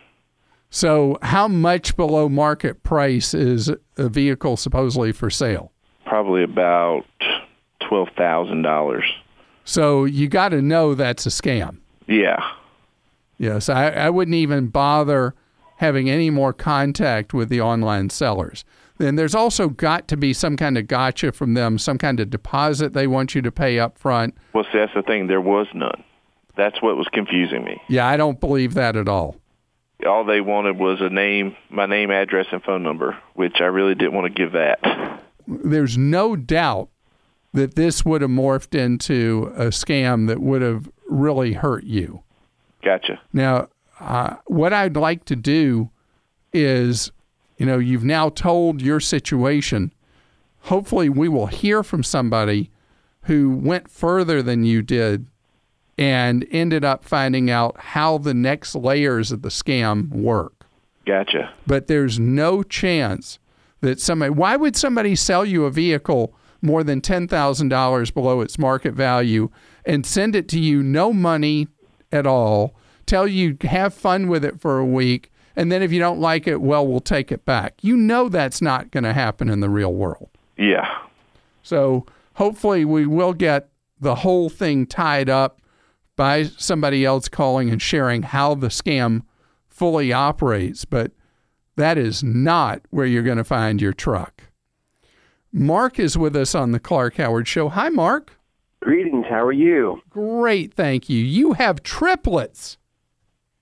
So, 0.68 1.16
how 1.22 1.48
much 1.48 1.96
below 1.96 2.28
market 2.28 2.82
price 2.82 3.34
is 3.34 3.70
a 3.96 4.08
vehicle 4.08 4.56
supposedly 4.56 5.12
for 5.12 5.30
sale? 5.30 5.72
Probably 6.04 6.42
about 6.42 7.04
twelve 7.88 8.08
thousand 8.16 8.62
dollars. 8.62 9.04
So 9.64 10.04
you 10.04 10.28
got 10.28 10.50
to 10.50 10.62
know 10.62 10.94
that's 10.94 11.26
a 11.26 11.30
scam. 11.30 11.78
Yeah. 12.06 12.38
Yes, 13.38 13.68
I, 13.68 13.90
I 13.90 14.10
wouldn't 14.10 14.34
even 14.34 14.68
bother 14.68 15.34
having 15.76 16.08
any 16.08 16.30
more 16.30 16.52
contact 16.52 17.34
with 17.34 17.48
the 17.48 17.60
online 17.60 18.08
sellers. 18.10 18.64
Then 18.98 19.16
there's 19.16 19.34
also 19.34 19.68
got 19.68 20.08
to 20.08 20.16
be 20.16 20.32
some 20.32 20.56
kind 20.56 20.78
of 20.78 20.86
gotcha 20.86 21.32
from 21.32 21.54
them, 21.54 21.76
some 21.78 21.98
kind 21.98 22.18
of 22.18 22.30
deposit 22.30 22.94
they 22.94 23.06
want 23.06 23.34
you 23.34 23.42
to 23.42 23.52
pay 23.52 23.78
up 23.78 23.98
front. 23.98 24.34
Well, 24.54 24.64
see, 24.64 24.78
that's 24.78 24.94
the 24.94 25.02
thing. 25.02 25.26
There 25.26 25.40
was 25.40 25.66
none. 25.74 26.02
That's 26.56 26.80
what 26.80 26.96
was 26.96 27.08
confusing 27.12 27.64
me. 27.64 27.80
Yeah, 27.88 28.06
I 28.06 28.16
don't 28.16 28.40
believe 28.40 28.72
that 28.74 28.96
at 28.96 29.08
all. 29.08 29.36
All 30.06 30.24
they 30.24 30.40
wanted 30.40 30.78
was 30.78 31.00
a 31.00 31.10
name, 31.10 31.56
my 31.68 31.84
name, 31.84 32.10
address, 32.10 32.46
and 32.52 32.62
phone 32.62 32.82
number, 32.82 33.18
which 33.34 33.56
I 33.60 33.64
really 33.64 33.94
didn't 33.94 34.14
want 34.14 34.34
to 34.34 34.42
give 34.42 34.52
that. 34.52 35.22
There's 35.46 35.98
no 35.98 36.36
doubt 36.36 36.88
that 37.52 37.74
this 37.74 38.04
would 38.04 38.22
have 38.22 38.30
morphed 38.30 38.74
into 38.78 39.52
a 39.56 39.66
scam 39.66 40.26
that 40.28 40.40
would 40.40 40.62
have 40.62 40.90
really 41.08 41.54
hurt 41.54 41.84
you. 41.84 42.22
Gotcha. 42.82 43.20
Now, 43.32 43.68
uh, 43.98 44.36
what 44.46 44.72
I'd 44.72 44.96
like 44.96 45.24
to 45.26 45.36
do 45.36 45.90
is, 46.52 47.10
you 47.56 47.66
know, 47.66 47.78
you've 47.78 48.04
now 48.04 48.28
told 48.28 48.82
your 48.82 49.00
situation. 49.00 49.92
Hopefully, 50.62 51.08
we 51.08 51.28
will 51.28 51.46
hear 51.46 51.82
from 51.82 52.02
somebody 52.02 52.70
who 53.22 53.50
went 53.50 53.90
further 53.90 54.42
than 54.42 54.64
you 54.64 54.82
did 54.82 55.26
and 55.98 56.46
ended 56.50 56.84
up 56.84 57.04
finding 57.04 57.50
out 57.50 57.76
how 57.78 58.18
the 58.18 58.34
next 58.34 58.74
layers 58.74 59.32
of 59.32 59.42
the 59.42 59.48
scam 59.48 60.10
work. 60.10 60.66
Gotcha. 61.06 61.52
But 61.66 61.86
there's 61.86 62.18
no 62.18 62.62
chance 62.62 63.38
that 63.80 64.00
somebody, 64.00 64.30
why 64.30 64.56
would 64.56 64.76
somebody 64.76 65.14
sell 65.14 65.44
you 65.44 65.64
a 65.64 65.70
vehicle 65.70 66.34
more 66.62 66.82
than 66.82 67.00
$10,000 67.00 68.14
below 68.14 68.40
its 68.40 68.58
market 68.58 68.94
value 68.94 69.50
and 69.84 70.04
send 70.04 70.34
it 70.34 70.48
to 70.48 70.58
you 70.58 70.82
no 70.82 71.12
money 71.12 71.68
at 72.12 72.26
all, 72.26 72.74
tell 73.06 73.26
you 73.26 73.56
have 73.62 73.94
fun 73.94 74.28
with 74.28 74.44
it 74.44 74.60
for 74.60 74.78
a 74.78 74.84
week, 74.84 75.30
and 75.54 75.72
then 75.72 75.82
if 75.82 75.92
you 75.92 75.98
don't 75.98 76.20
like 76.20 76.46
it, 76.46 76.60
well, 76.60 76.86
we'll 76.86 77.00
take 77.00 77.32
it 77.32 77.44
back. 77.44 77.74
You 77.82 77.96
know 77.96 78.28
that's 78.28 78.60
not 78.60 78.90
going 78.90 79.04
to 79.04 79.12
happen 79.12 79.48
in 79.48 79.60
the 79.60 79.70
real 79.70 79.94
world. 79.94 80.28
Yeah. 80.56 80.98
So 81.62 82.06
hopefully 82.34 82.84
we 82.84 83.06
will 83.06 83.32
get 83.32 83.68
the 84.00 84.16
whole 84.16 84.48
thing 84.48 84.86
tied 84.86 85.28
up 85.28 85.60
by 86.16 86.44
somebody 86.44 87.04
else 87.04 87.28
calling 87.28 87.70
and 87.70 87.80
sharing 87.80 88.22
how 88.22 88.54
the 88.54 88.68
scam 88.68 89.22
fully 89.68 90.12
operates, 90.12 90.84
but 90.84 91.12
that 91.76 91.98
is 91.98 92.22
not 92.22 92.80
where 92.90 93.06
you're 93.06 93.22
going 93.22 93.36
to 93.36 93.44
find 93.44 93.80
your 93.80 93.92
truck. 93.92 94.44
Mark 95.58 95.98
is 95.98 96.18
with 96.18 96.36
us 96.36 96.54
on 96.54 96.72
the 96.72 96.78
Clark 96.78 97.16
Howard 97.16 97.48
Show. 97.48 97.70
Hi, 97.70 97.88
Mark. 97.88 98.34
Greetings. 98.82 99.24
How 99.26 99.42
are 99.42 99.52
you? 99.52 100.02
Great, 100.10 100.74
thank 100.74 101.08
you. 101.08 101.18
You 101.18 101.54
have 101.54 101.82
triplets. 101.82 102.76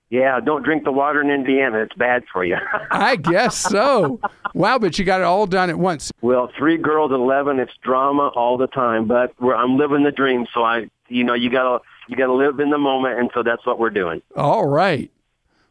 Yeah, 0.09 0.41
don't 0.41 0.63
drink 0.63 0.83
the 0.83 0.91
water 0.91 1.21
in 1.21 1.29
Indiana. 1.29 1.79
It's 1.83 1.95
bad 1.95 2.25
for 2.33 2.43
you. 2.43 2.57
I 2.91 3.15
guess 3.15 3.55
so. 3.55 4.19
Wow, 4.53 4.77
but 4.77 4.99
you 4.99 5.05
got 5.05 5.21
it 5.21 5.23
all 5.23 5.47
done 5.47 5.69
at 5.69 5.79
once. 5.79 6.11
well, 6.21 6.51
three 6.57 6.75
girls, 6.75 7.13
eleven. 7.13 7.59
It's 7.59 7.71
drama 7.81 8.27
all 8.35 8.57
the 8.57 8.67
time, 8.67 9.07
but 9.07 9.33
we're, 9.39 9.55
I'm 9.55 9.77
living 9.77 10.03
the 10.03 10.11
dream. 10.11 10.47
So 10.53 10.63
I, 10.63 10.89
you 11.07 11.23
know, 11.23 11.33
you 11.33 11.49
gotta 11.49 11.81
you 12.09 12.17
gotta 12.17 12.33
live 12.33 12.59
in 12.59 12.71
the 12.71 12.77
moment, 12.77 13.19
and 13.19 13.31
so 13.33 13.41
that's 13.41 13.65
what 13.65 13.79
we're 13.79 13.89
doing. 13.89 14.21
All 14.35 14.67
right. 14.67 15.09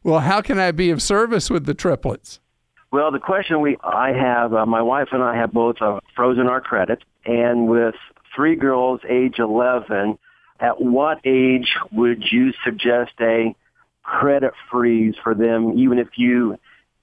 Well, 0.02 0.20
how 0.20 0.40
can 0.40 0.58
I 0.58 0.72
be 0.72 0.88
of 0.88 1.02
service 1.02 1.50
with 1.50 1.66
the 1.66 1.74
triplets? 1.74 2.40
Well, 2.94 3.10
the 3.10 3.18
question 3.18 3.60
we 3.60 3.76
I 3.82 4.12
have, 4.12 4.54
uh, 4.54 4.66
my 4.66 4.80
wife 4.80 5.08
and 5.10 5.20
I 5.20 5.34
have 5.34 5.52
both 5.52 5.82
uh, 5.82 5.98
frozen 6.14 6.46
our 6.46 6.60
credit, 6.60 7.02
and 7.24 7.66
with 7.66 7.96
three 8.36 8.54
girls, 8.54 9.00
age 9.10 9.40
11, 9.40 10.16
at 10.60 10.80
what 10.80 11.18
age 11.24 11.74
would 11.90 12.22
you 12.30 12.52
suggest 12.64 13.10
a 13.20 13.52
credit 14.04 14.52
freeze 14.70 15.16
for 15.24 15.34
them? 15.34 15.76
Even 15.76 15.98
if 15.98 16.06
you 16.14 16.56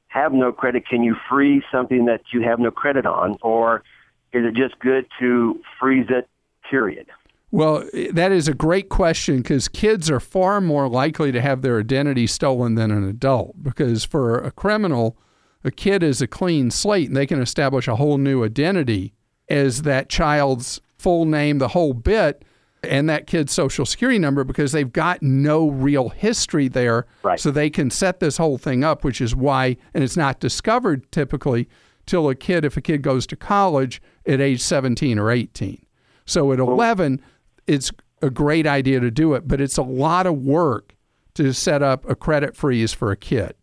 have 0.08 0.32
no 0.32 0.54
credit, 0.54 0.88
can 0.88 1.04
you 1.04 1.18
freeze 1.28 1.64
something 1.70 2.06
that 2.06 2.22
you 2.32 2.42
have 2.42 2.58
no 2.60 2.72
credit 2.72 3.06
on, 3.06 3.38
or 3.42 3.84
is 4.32 4.46
it 4.46 4.54
just 4.54 4.80
good 4.80 5.08
to 5.20 5.60
freeze 5.78 6.08
it? 6.08 6.26
Period. 6.70 7.08
Well, 7.52 7.84
that 8.14 8.32
is 8.32 8.48
a 8.48 8.54
great 8.54 8.88
question 8.88 9.40
because 9.40 9.68
kids 9.68 10.10
are 10.10 10.22
far 10.22 10.62
more 10.62 10.88
likely 10.88 11.34
to 11.34 11.42
have 11.42 11.62
their 11.62 11.82
identity 11.82 12.28
stolen 12.28 12.76
than 12.76 12.92
an 12.92 13.04
adult. 13.04 13.62
Because 13.62 14.06
for 14.06 14.38
a 14.38 14.52
criminal, 14.52 15.18
a 15.64 15.72
kid 15.72 16.04
is 16.04 16.22
a 16.22 16.28
clean 16.28 16.72
slate 16.72 17.08
and 17.08 17.16
they 17.16 17.28
can 17.28 17.42
establish 17.42 17.88
a 17.88 17.96
whole 17.96 18.18
new 18.18 18.44
identity 18.44 19.14
as 19.50 19.84
that 19.84 20.10
child's 20.10 20.80
full 20.98 21.26
name, 21.26 21.58
the 21.58 21.70
whole 21.70 21.94
bit, 21.94 22.44
and 22.84 23.10
that 23.10 23.28
kid's 23.28 23.52
social 23.54 23.86
security 23.86 24.18
number 24.18 24.44
because 24.44 24.72
they've 24.72 24.92
got 24.92 25.22
no 25.22 25.70
real 25.70 26.10
history 26.10 26.68
there. 26.68 27.06
Right. 27.24 27.40
So 27.40 27.52
they 27.52 27.70
can 27.70 27.90
set 27.90 28.20
this 28.20 28.38
whole 28.38 28.58
thing 28.58 28.84
up, 28.84 29.04
which 29.04 29.22
is 29.22 29.36
why, 29.36 29.78
and 29.94 30.04
it's 30.04 30.18
not 30.18 30.40
discovered 30.40 31.12
typically 31.12 31.70
till 32.06 32.30
a 32.30 32.36
kid, 32.36 32.66
if 32.66 32.78
a 32.78 32.82
kid 32.82 33.02
goes 33.02 33.28
to 33.28 33.36
college 33.36 34.02
at 34.26 34.42
age 34.42 34.62
17 34.62 35.20
or 35.20 35.32
18. 35.32 35.86
So 36.26 36.52
at 36.52 36.60
11, 36.60 37.22
it's 37.68 37.92
a 38.22 38.30
great 38.30 38.66
idea 38.66 39.00
to 39.00 39.12
do 39.12 39.34
it, 39.34 39.48
but 39.48 39.62
it's 39.62 39.78
a 39.78 39.84
lot 39.84 40.26
of 40.26 40.38
work 40.38 40.96
to 41.36 41.54
set 41.54 41.82
up 41.82 42.08
a 42.10 42.16
credit 42.16 42.56
freeze 42.56 42.94
for 42.94 43.12
a 43.12 43.18
kid. 43.18 43.56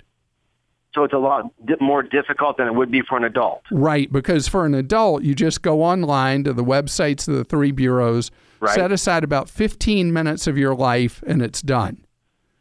So 0.94 1.05
it's 1.05 1.12
a 1.12 1.18
lot 1.18 1.44
di- 1.64 1.74
more 1.81 2.03
difficult 2.03 2.57
than 2.57 2.66
it 2.66 2.74
would 2.74 2.90
be 2.90 3.03
for 3.03 3.16
an 3.18 3.24
adult. 3.24 3.62
Right, 3.70 4.11
because 4.11 4.48
for 4.48 4.64
an 4.64 4.74
adult, 4.74 5.22
you 5.22 5.35
just 5.35 5.62
go 5.62 5.83
online 5.83 6.44
to 6.44 6.53
the 6.53 6.64
websites 6.64 7.29
of 7.29 7.35
the 7.35 7.44
three 7.44 7.72
bureaus, 7.72 8.31
Right. 8.61 8.74
set 8.74 8.90
aside 8.90 9.22
about 9.22 9.48
15 9.48 10.12
minutes 10.12 10.46
of 10.46 10.57
your 10.59 10.74
life, 10.74 11.22
and 11.27 11.42
it's 11.42 11.62
done. 11.62 11.98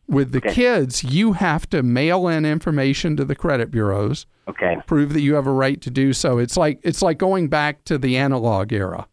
With 0.08 0.32
the 0.32 0.38
Okay. 0.40 0.54
kids, 0.54 1.04
you 1.04 1.34
have 1.34 1.70
to 1.72 1.82
mail 1.84 2.28
in 2.28 2.46
information 2.46 3.16
to 3.18 3.26
the 3.26 3.34
credit 3.36 3.72
bureaus, 3.72 4.26
Okay. 4.48 4.78
prove 4.86 5.14
that 5.14 5.22
you 5.22 5.34
have 5.36 5.48
a 5.48 5.52
right 5.52 5.82
to 5.82 5.90
do 5.90 6.14
so. 6.14 6.38
It's 6.38 6.56
like 6.56 6.80
it's 6.84 7.02
like 7.02 7.18
going 7.18 7.48
back 7.48 7.84
to 7.86 7.98
the 7.98 8.16
analog 8.18 8.72
era. 8.72 9.08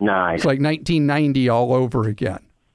Nice. 0.00 0.36
It's 0.38 0.44
like 0.44 0.60
1990 0.60 1.48
all 1.48 1.72
over 1.72 2.02
again. 2.08 2.40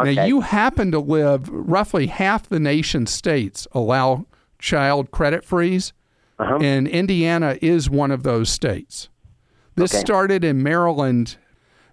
okay. 0.00 0.14
Now, 0.14 0.24
you 0.24 0.40
happen 0.40 0.92
to 0.92 0.98
live 1.00 1.48
roughly 1.50 2.06
half 2.08 2.48
the 2.48 2.60
nation's 2.60 3.10
states 3.10 3.66
allow 3.72 4.26
child 4.62 5.10
credit 5.10 5.44
freeze, 5.44 5.92
Uh-huh. 6.38 6.58
and 6.62 6.88
Indiana 6.88 7.58
is 7.60 7.90
one 7.90 8.10
of 8.10 8.22
those 8.22 8.48
states. 8.48 9.08
This 9.74 9.92
Okay. 9.94 10.00
started 10.00 10.44
in 10.44 10.62
Maryland, 10.62 11.36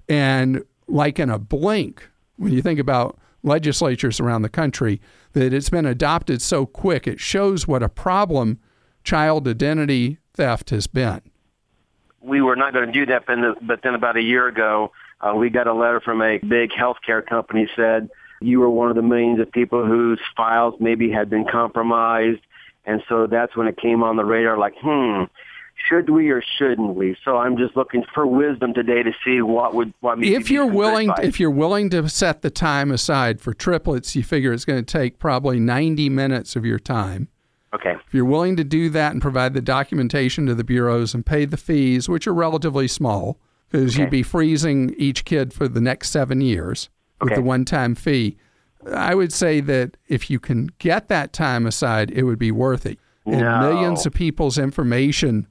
and 0.08 0.64
like 0.88 1.20
in 1.20 1.30
a 1.30 1.38
blink, 1.40 2.10
when 2.38 2.54
you 2.54 2.62
think 2.62 2.80
about 2.80 3.18
legislatures 3.44 4.20
around 4.20 4.44
the 4.44 4.50
country, 4.50 5.02
that 5.34 5.54
it's 5.54 5.70
been 5.70 5.86
adopted 5.86 6.42
so 6.42 6.66
quick, 6.66 7.08
it 7.08 7.20
shows 7.20 7.68
what 7.68 7.84
a 7.84 7.90
problem 7.90 8.60
child 9.04 9.48
identity 9.48 10.18
theft 10.34 10.70
has 10.70 10.88
been. 10.88 11.22
we 12.22 12.42
were 12.42 12.56
not 12.58 12.74
going 12.74 12.86
to 12.86 12.92
do 12.92 13.06
that, 13.06 13.24
but 13.66 13.82
then, 13.82 13.96
about 13.96 14.18
a 14.18 14.22
year 14.22 14.46
ago, 14.48 14.92
uh, 15.22 15.34
we 15.34 15.50
got 15.50 15.68
a 15.68 15.74
letter 15.74 16.02
from 16.02 16.22
a 16.22 16.38
big 16.40 16.70
healthcare 16.72 17.26
company 17.26 17.66
said 17.78 18.10
you 18.42 18.60
were 18.60 18.70
one 18.70 18.90
of 18.90 18.96
the 18.98 19.02
millions 19.02 19.40
of 19.40 19.50
people 19.52 19.86
whose 19.86 20.20
files 20.36 20.74
maybe 20.82 21.10
had 21.10 21.30
been 21.30 21.46
compromised, 21.46 22.42
and 22.86 23.02
so 23.10 23.28
that's 23.28 23.56
when 23.56 23.68
it 23.68 23.78
came 23.78 24.04
on 24.04 24.16
the 24.16 24.26
radar. 24.26 24.58
Like, 24.58 24.74
hmm, 24.82 25.24
should 25.88 26.10
we 26.10 26.30
or 26.30 26.42
shouldn't 26.58 26.96
we? 26.96 27.16
So 27.24 27.38
I'm 27.38 27.56
just 27.58 27.76
looking 27.78 28.04
for 28.14 28.26
wisdom 28.28 28.74
today 28.74 29.02
to 29.04 29.12
see 29.24 29.42
what 29.42 29.74
would 29.76 29.94
what. 30.02 30.22
if 30.24 30.52
you're 30.52 30.66
willing 30.66 31.10
advice. 31.10 31.26
if 31.26 31.40
you're 31.40 31.50
willing 31.52 31.90
to 31.92 32.08
set 32.10 32.42
the 32.42 32.50
time 32.50 32.92
aside 32.92 33.40
for 33.40 33.54
triplets 33.54 34.16
you 34.16 34.24
figure 34.24 34.52
it's 34.52 34.66
going 34.66 34.84
to 34.84 34.92
take 35.00 35.20
probably 35.20 35.60
90 35.60 36.10
minutes 36.10 36.56
of 36.58 36.66
your 36.66 36.80
time 36.80 37.30
okay, 37.74 37.94
if 38.06 38.14
you're 38.14 38.26
willing 38.26 38.58
to 38.58 38.64
do 38.66 38.90
that 38.90 39.14
and 39.14 39.22
provide 39.22 39.54
the 39.54 39.62
documentation 39.62 40.46
to 40.48 40.54
the 40.56 40.64
bureaus 40.66 41.14
and 41.14 41.26
pay 41.26 41.46
the 41.46 41.56
fees 41.58 42.10
which 42.10 42.28
are 42.28 42.34
relatively 42.34 42.88
small 42.88 43.38
because 43.70 43.96
you'd 43.98 44.10
be 44.10 44.24
freezing 44.24 44.94
each 44.98 45.24
kid 45.24 45.54
for 45.54 45.68
the 45.70 45.80
next 45.82 46.10
seven 46.10 46.42
years 46.42 46.90
with 47.22 47.32
Okay. 47.32 47.36
the 47.36 47.42
one-time 47.46 47.96
fee 47.96 48.36
i 48.94 49.14
would 49.14 49.34
say 49.34 49.60
that 49.60 49.98
if 50.08 50.30
you 50.30 50.40
can 50.40 50.70
get 50.78 51.08
that 51.08 51.34
time 51.34 51.66
aside 51.66 52.12
it 52.12 52.24
would 52.24 52.40
be 52.40 52.52
worth 52.52 52.86
it 52.86 52.98
and 53.26 53.42
millions 53.42 54.06
of 54.06 54.14
people's 54.14 54.58
information 54.58 55.46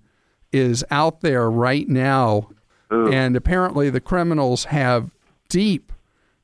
is 0.53 0.85
out 0.91 1.21
there 1.21 1.49
right 1.51 1.89
now 1.89 2.49
Ooh. 2.93 3.09
and 3.13 3.37
apparently 3.37 3.91
the 3.91 4.01
criminals 4.01 4.65
have 4.65 5.11
deep 5.49 5.93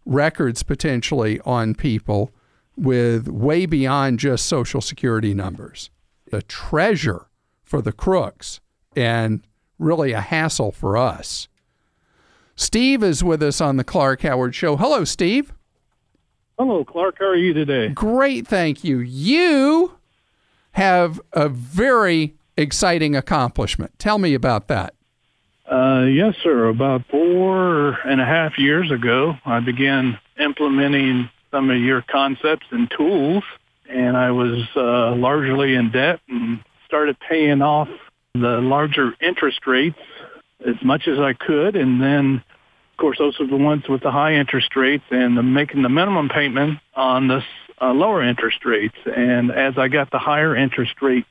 records 0.04 0.62
potentially 0.62 1.40
on 1.44 1.74
people 1.74 2.30
with 2.76 3.28
way 3.28 3.66
beyond 3.66 4.18
just 4.18 4.46
social 4.46 4.80
security 4.80 5.34
numbers. 5.34 5.90
A 6.32 6.42
treasure 6.42 7.26
for 7.62 7.80
the 7.80 7.92
crooks 7.92 8.60
and 8.96 9.46
really 9.78 10.12
a 10.12 10.20
hassle 10.20 10.72
for 10.72 10.96
us. 10.96 11.48
Steve 12.56 13.02
is 13.02 13.24
with 13.24 13.42
us 13.42 13.60
on 13.60 13.76
the 13.76 13.84
Clark 13.84 14.22
Howard 14.22 14.54
Show. 14.54 14.76
Hello, 14.76 15.04
Steve. 15.04 15.52
Hello, 16.58 16.84
Clark. 16.84 17.16
How 17.18 17.26
are 17.26 17.36
you 17.36 17.52
today? 17.52 17.88
Great, 17.88 18.46
thank 18.46 18.84
you. 18.84 19.00
You 19.00 19.92
have 20.72 21.20
a 21.32 21.48
very 21.48 22.34
exciting 22.56 23.16
accomplishment. 23.16 23.98
Tell 23.98 24.18
me 24.18 24.34
about 24.34 24.68
that. 24.68 24.94
Uh, 25.70 26.04
yes, 26.04 26.36
sir. 26.42 26.68
About 26.68 27.02
four 27.10 27.98
and 28.06 28.20
a 28.20 28.24
half 28.24 28.56
years 28.58 28.90
ago, 28.92 29.34
I 29.44 29.60
began 29.60 30.18
implementing 30.38 31.28
some 31.50 31.70
of 31.70 31.78
your 31.78 32.02
concepts 32.02 32.66
and 32.70 32.88
tools, 32.96 33.42
and 33.88 34.16
I 34.16 34.30
was 34.30 34.64
uh, 34.76 35.16
largely 35.16 35.74
in 35.74 35.90
debt 35.90 36.20
and 36.28 36.62
started 36.86 37.16
paying 37.28 37.62
off 37.62 37.88
the 38.34 38.60
larger 38.60 39.14
interest 39.20 39.66
rates 39.66 39.98
as 40.64 40.76
much 40.84 41.08
as 41.08 41.18
I 41.18 41.32
could, 41.32 41.74
and 41.74 42.00
then. 42.00 42.42
Of 42.94 42.98
course, 42.98 43.18
those 43.18 43.40
are 43.40 43.46
the 43.46 43.57
ones 43.57 43.88
with 43.88 44.02
the 44.02 44.12
high 44.12 44.35
interest 44.35 44.76
rates, 44.76 45.02
and 45.11 45.37
the, 45.37 45.42
making 45.42 45.83
the 45.83 45.88
minimum 45.88 46.28
payment 46.28 46.78
on 46.94 47.26
the 47.26 47.42
uh, 47.80 47.92
lower 47.92 48.22
interest 48.22 48.64
rates. 48.64 48.94
And 49.04 49.50
as 49.50 49.76
I 49.76 49.88
got 49.88 50.12
the 50.12 50.20
higher 50.20 50.54
interest 50.54 51.02
rate 51.02 51.26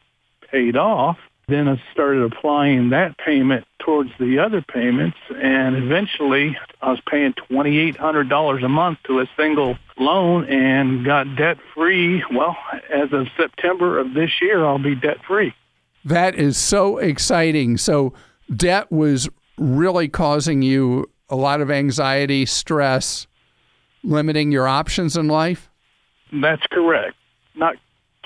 paid 0.52 0.76
off, 0.76 1.18
then 1.48 1.70
I 1.70 1.82
started 1.94 2.22
applying 2.24 2.90
that 2.90 3.18
payment 3.18 3.66
towards 3.80 4.10
the 4.20 4.40
other 4.40 4.62
payments, 4.62 5.18
and 5.30 5.78
eventually 5.78 6.58
I 6.82 6.92
was 6.92 7.00
paying 7.10 7.34
$2,800 7.50 8.64
a 8.66 8.70
month 8.70 9.00
to 9.06 9.20
a 9.20 9.30
single 9.38 9.78
loan 9.98 10.44
and 10.50 11.06
got 11.06 11.34
debt 11.38 11.60
free. 11.74 12.26
Well, 12.30 12.58
as 12.94 13.14
of 13.14 13.28
September 13.38 14.00
of 14.00 14.14
this 14.14 14.32
year, 14.42 14.66
I'll 14.66 14.80
be 14.80 14.96
debt 14.96 15.20
free. 15.26 15.54
That 16.04 16.36
is 16.36 16.58
so 16.58 16.98
exciting. 16.98 17.78
So, 17.78 18.14
debt 18.54 18.92
was 18.92 19.30
really 19.58 20.10
causing 20.10 20.62
you 20.62 21.10
a 21.34 21.36
lot 21.36 21.62
of 21.62 21.72
anxiety, 21.72 22.46
stress, 22.46 23.26
limiting 24.04 24.52
your 24.52 24.68
options 24.68 25.18
in 25.18 25.28
life. 25.28 25.68
That's 26.32 26.62
correct. 26.72 27.16
Not 27.56 27.76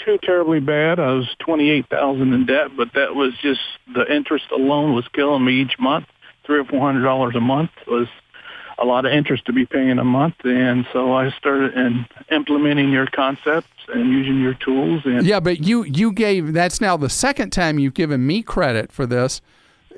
too 0.03 0.17
terribly 0.21 0.59
bad. 0.59 0.99
I 0.99 1.13
was 1.13 1.33
28000 1.45 2.33
in 2.33 2.45
debt, 2.45 2.75
but 2.75 2.89
that 2.95 3.15
was 3.15 3.33
just 3.41 3.61
the 3.95 4.13
interest 4.13 4.51
alone 4.51 4.93
was 4.93 5.07
killing 5.13 5.45
me 5.45 5.61
each 5.61 5.79
month. 5.79 6.05
Three 6.45 6.59
or 6.59 6.65
four 6.65 6.81
hundred 6.81 7.03
dollars 7.03 7.35
a 7.35 7.41
month 7.41 7.71
was 7.87 8.07
a 8.77 8.85
lot 8.85 9.05
of 9.05 9.13
interest 9.13 9.45
to 9.45 9.53
be 9.53 9.65
paying 9.65 9.99
a 9.99 10.03
month, 10.03 10.35
and 10.43 10.85
so 10.91 11.13
I 11.13 11.29
started 11.31 11.75
in 11.75 12.05
implementing 12.29 12.89
your 12.91 13.07
concepts 13.07 13.67
and 13.87 14.11
using 14.11 14.39
your 14.41 14.53
tools. 14.53 15.01
And 15.05 15.25
Yeah, 15.25 15.39
but 15.39 15.65
you 15.65 15.83
you 15.83 16.11
gave 16.11 16.53
that's 16.53 16.79
now 16.79 16.95
the 16.95 17.09
second 17.09 17.51
time 17.51 17.79
you've 17.79 17.95
given 17.95 18.27
me 18.27 18.43
credit 18.43 18.91
for 18.91 19.05
this. 19.05 19.41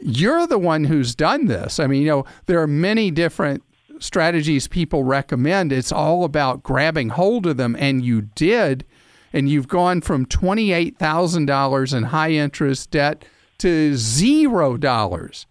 You're 0.02 0.48
the 0.48 0.60
one 0.60 0.86
who's 0.86 1.16
done 1.16 1.46
this. 1.46 1.80
I 1.80 1.88
mean, 1.88 2.02
you 2.02 2.08
know, 2.08 2.26
there 2.46 2.62
are 2.62 2.68
many 2.68 3.12
different 3.12 3.64
strategies 4.00 4.68
people 4.68 5.04
recommend. 5.04 5.72
It's 5.72 5.92
all 5.92 6.24
about 6.24 6.64
grabbing 6.64 7.10
hold 7.10 7.46
of 7.46 7.58
them 7.58 7.76
and 7.80 8.04
you 8.04 8.22
did 8.22 8.86
and 9.34 9.50
you've 9.50 9.68
gone 9.68 10.02
from 10.02 10.26
$28,000 10.26 11.98
in 11.98 12.04
high 12.04 12.32
interest 12.32 12.92
debt 12.92 13.26
to 13.60 13.96
0 13.96 14.78
dollars 14.78 15.46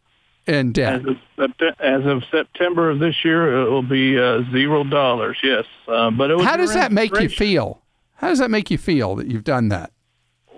in 0.46 0.72
debt. 0.72 1.02
as 1.02 1.16
of, 1.37 1.52
as 1.78 2.06
of 2.06 2.22
September 2.30 2.90
of 2.90 2.98
this 2.98 3.24
year, 3.24 3.61
it 3.61 3.70
will 3.70 3.82
be 3.82 4.18
uh, 4.18 4.42
zero 4.50 4.82
dollars. 4.82 5.37
Yes, 5.42 5.66
uh, 5.87 6.11
but 6.11 6.30
it 6.30 6.37
was 6.37 6.46
How 6.46 6.56
does 6.56 6.72
that 6.72 6.90
make 6.90 7.14
you 7.20 7.28
feel? 7.28 7.82
How 8.14 8.28
does 8.28 8.38
that 8.38 8.50
make 8.50 8.70
you 8.70 8.78
feel 8.78 9.14
that 9.16 9.28
you've 9.28 9.44
done 9.44 9.68
that? 9.68 9.92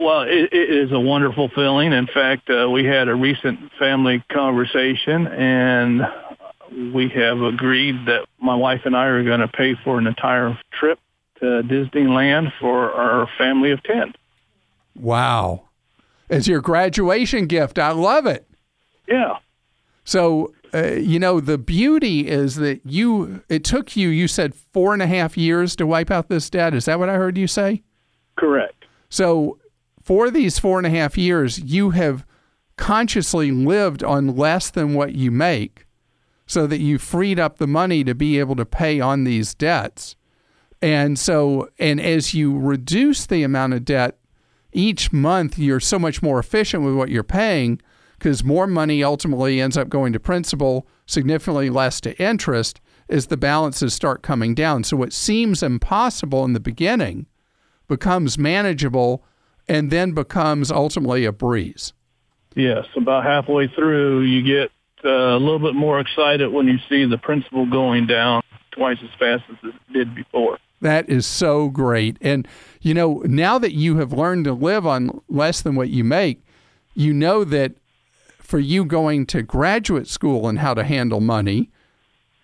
Well, 0.01 0.23
it, 0.23 0.51
it 0.51 0.71
is 0.71 0.93
a 0.93 0.99
wonderful 0.99 1.51
feeling. 1.55 1.93
In 1.93 2.07
fact, 2.07 2.49
uh, 2.49 2.71
we 2.71 2.87
had 2.87 3.09
a 3.09 3.15
recent 3.15 3.71
family 3.79 4.25
conversation, 4.33 5.27
and 5.27 6.01
we 6.95 7.11
have 7.11 7.43
agreed 7.43 8.07
that 8.07 8.27
my 8.41 8.55
wife 8.55 8.81
and 8.87 8.97
I 8.97 9.05
are 9.05 9.23
going 9.23 9.41
to 9.41 9.49
pay 9.49 9.75
for 9.85 9.99
an 9.99 10.07
entire 10.07 10.59
trip 10.73 10.99
to 11.41 11.45
Disneyland 11.45 12.51
for 12.59 12.91
our 12.93 13.29
family 13.37 13.73
of 13.73 13.83
10. 13.83 14.15
Wow. 14.97 15.69
As 16.31 16.49
your 16.49 16.63
graduation 16.63 17.47
gift. 17.47 17.79
I 17.79 17.91
love 17.91 18.25
it. 18.25 18.49
Yeah. 19.07 19.37
So, 20.05 20.55
uh, 20.73 20.93
you 20.95 21.19
know, 21.19 21.41
the 21.41 21.59
beauty 21.59 22.27
is 22.27 22.55
that 22.57 22.81
you, 22.87 23.43
it 23.51 23.65
took 23.65 23.97
you, 23.97 24.09
you 24.09 24.29
said 24.29 24.55
four 24.55 24.95
and 24.95 25.03
a 25.03 25.07
half 25.07 25.37
years 25.37 25.77
to 25.77 25.87
wipe 25.87 26.11
out 26.11 26.31
this 26.31 26.49
debt. 26.49 26.73
Is 26.73 26.87
that 26.87 26.99
what 26.99 27.11
I 27.11 27.17
heard 27.17 27.37
you 27.37 27.47
say? 27.47 27.83
Correct. 28.37 28.87
So, 29.11 29.59
for 30.11 30.29
these 30.29 30.59
four 30.59 30.77
and 30.77 30.89
a 30.89 30.91
half 30.91 31.17
years, 31.17 31.61
you 31.61 31.91
have 31.91 32.27
consciously 32.77 33.53
lived 33.53 34.03
on 34.03 34.35
less 34.35 34.69
than 34.69 34.93
what 34.93 35.15
you 35.15 35.31
make 35.31 35.87
so 36.49 36.67
that 36.67 36.81
you 36.81 36.99
freed 36.99 37.39
up 37.39 37.59
the 37.59 37.67
money 37.69 38.03
to 38.03 38.13
be 38.13 38.37
able 38.41 38.57
to 38.57 38.67
pay 38.67 38.99
on 38.99 39.23
these 39.23 39.55
debts. 39.55 40.17
And 40.83 41.17
so, 41.17 41.69
and 41.79 42.01
as 42.01 42.35
you 42.35 42.59
reduce 42.59 43.25
the 43.25 43.45
amount 43.45 43.75
of 43.75 43.85
debt 43.85 44.19
each 44.73 45.13
month, 45.13 45.57
you're 45.61 45.79
so 45.79 45.97
much 45.97 46.21
more 46.21 46.41
efficient 46.41 46.83
with 46.83 46.97
what 46.97 47.11
you're 47.11 47.23
paying 47.23 47.81
because 48.19 48.43
more 48.43 48.67
money 48.67 49.05
ultimately 49.05 49.61
ends 49.61 49.77
up 49.77 49.89
going 49.89 50.13
to 50.13 50.19
principal, 50.19 50.89
significantly 51.07 51.71
less 51.71 52.01
to 52.01 52.21
interest 52.21 52.81
as 53.09 53.29
the 53.29 53.37
balances 53.37 53.95
start 53.95 54.23
coming 54.25 54.57
down. 54.57 54.83
So, 54.83 54.97
what 54.97 55.13
seems 55.13 55.63
impossible 55.63 56.45
in 56.45 56.53
the 56.53 56.59
beginning 56.59 57.27
becomes 57.87 58.39
manageable 58.39 59.23
and 59.71 59.91
then 59.91 60.11
becomes 60.11 60.73
ultimately 60.73 61.25
a 61.25 61.31
breeze. 61.33 61.93
Yes. 62.57 62.87
About 62.97 63.23
halfway 63.23 63.69
through, 63.69 64.23
you 64.23 64.43
get 64.43 64.73
uh, 65.05 65.37
a 65.37 65.39
little 65.39 65.61
bit 65.61 65.77
more 65.77 66.01
excited 66.01 66.53
when 66.53 66.67
you 66.67 66.79
see 66.89 67.05
the 67.05 67.19
principal 67.19 67.67
going 67.67 68.09
down 68.09 68.43
twice 68.73 68.99
as 69.03 69.11
fast 69.17 69.45
as 69.49 69.57
it 69.63 69.93
did 69.93 70.13
before. 70.13 70.59
That 70.81 71.09
is 71.09 71.25
so 71.25 71.69
great. 71.69 72.17
And, 72.21 72.49
you 72.81 72.95
know, 72.95 73.23
now 73.27 73.59
that 73.59 73.73
you 73.73 73.99
have 73.99 74.13
learned 74.13 74.45
to 74.47 74.53
live 74.53 74.87
on 74.87 75.21
less 75.29 75.63
than 75.63 75.77
what 75.77 75.91
you 75.91 76.03
make, 76.03 76.43
you 76.95 77.13
know 77.13 77.45
that 77.45 77.75
for 78.39 78.59
you 78.59 78.85
going 78.85 79.25
to 79.27 79.43
graduate 79.43 80.09
school 80.09 80.49
and 80.49 80.59
how 80.59 80.75
to 80.75 80.83
handle 80.83 81.21
money 81.21 81.71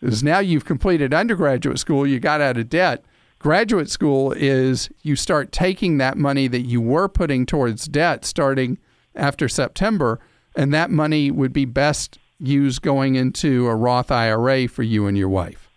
is 0.01 0.23
now 0.23 0.39
you've 0.39 0.65
completed 0.65 1.13
undergraduate 1.13 1.81
school, 1.81 2.07
you 2.07 2.21
got 2.21 2.41
out 2.41 2.57
of 2.57 2.69
debt. 2.69 3.05
Graduate 3.47 3.89
school 3.89 4.33
is 4.33 4.91
you 5.03 5.15
start 5.15 5.53
taking 5.53 5.99
that 5.99 6.19
money 6.19 6.49
that 6.49 6.63
you 6.63 6.81
were 6.81 7.07
putting 7.07 7.47
towards 7.47 7.87
debt 7.87 8.25
starting 8.25 8.77
after 9.15 9.49
September, 9.49 10.19
and 10.57 10.75
that 10.75 10.91
money 10.91 11.31
would 11.31 11.53
be 11.53 11.65
best 11.65 12.19
used 12.41 12.83
going 12.83 13.15
into 13.15 13.69
a 13.69 13.77
Roth 13.77 14.11
IRA 14.11 14.67
for 14.67 14.83
you 14.83 15.07
and 15.07 15.17
your 15.17 15.29
wife. 15.29 15.71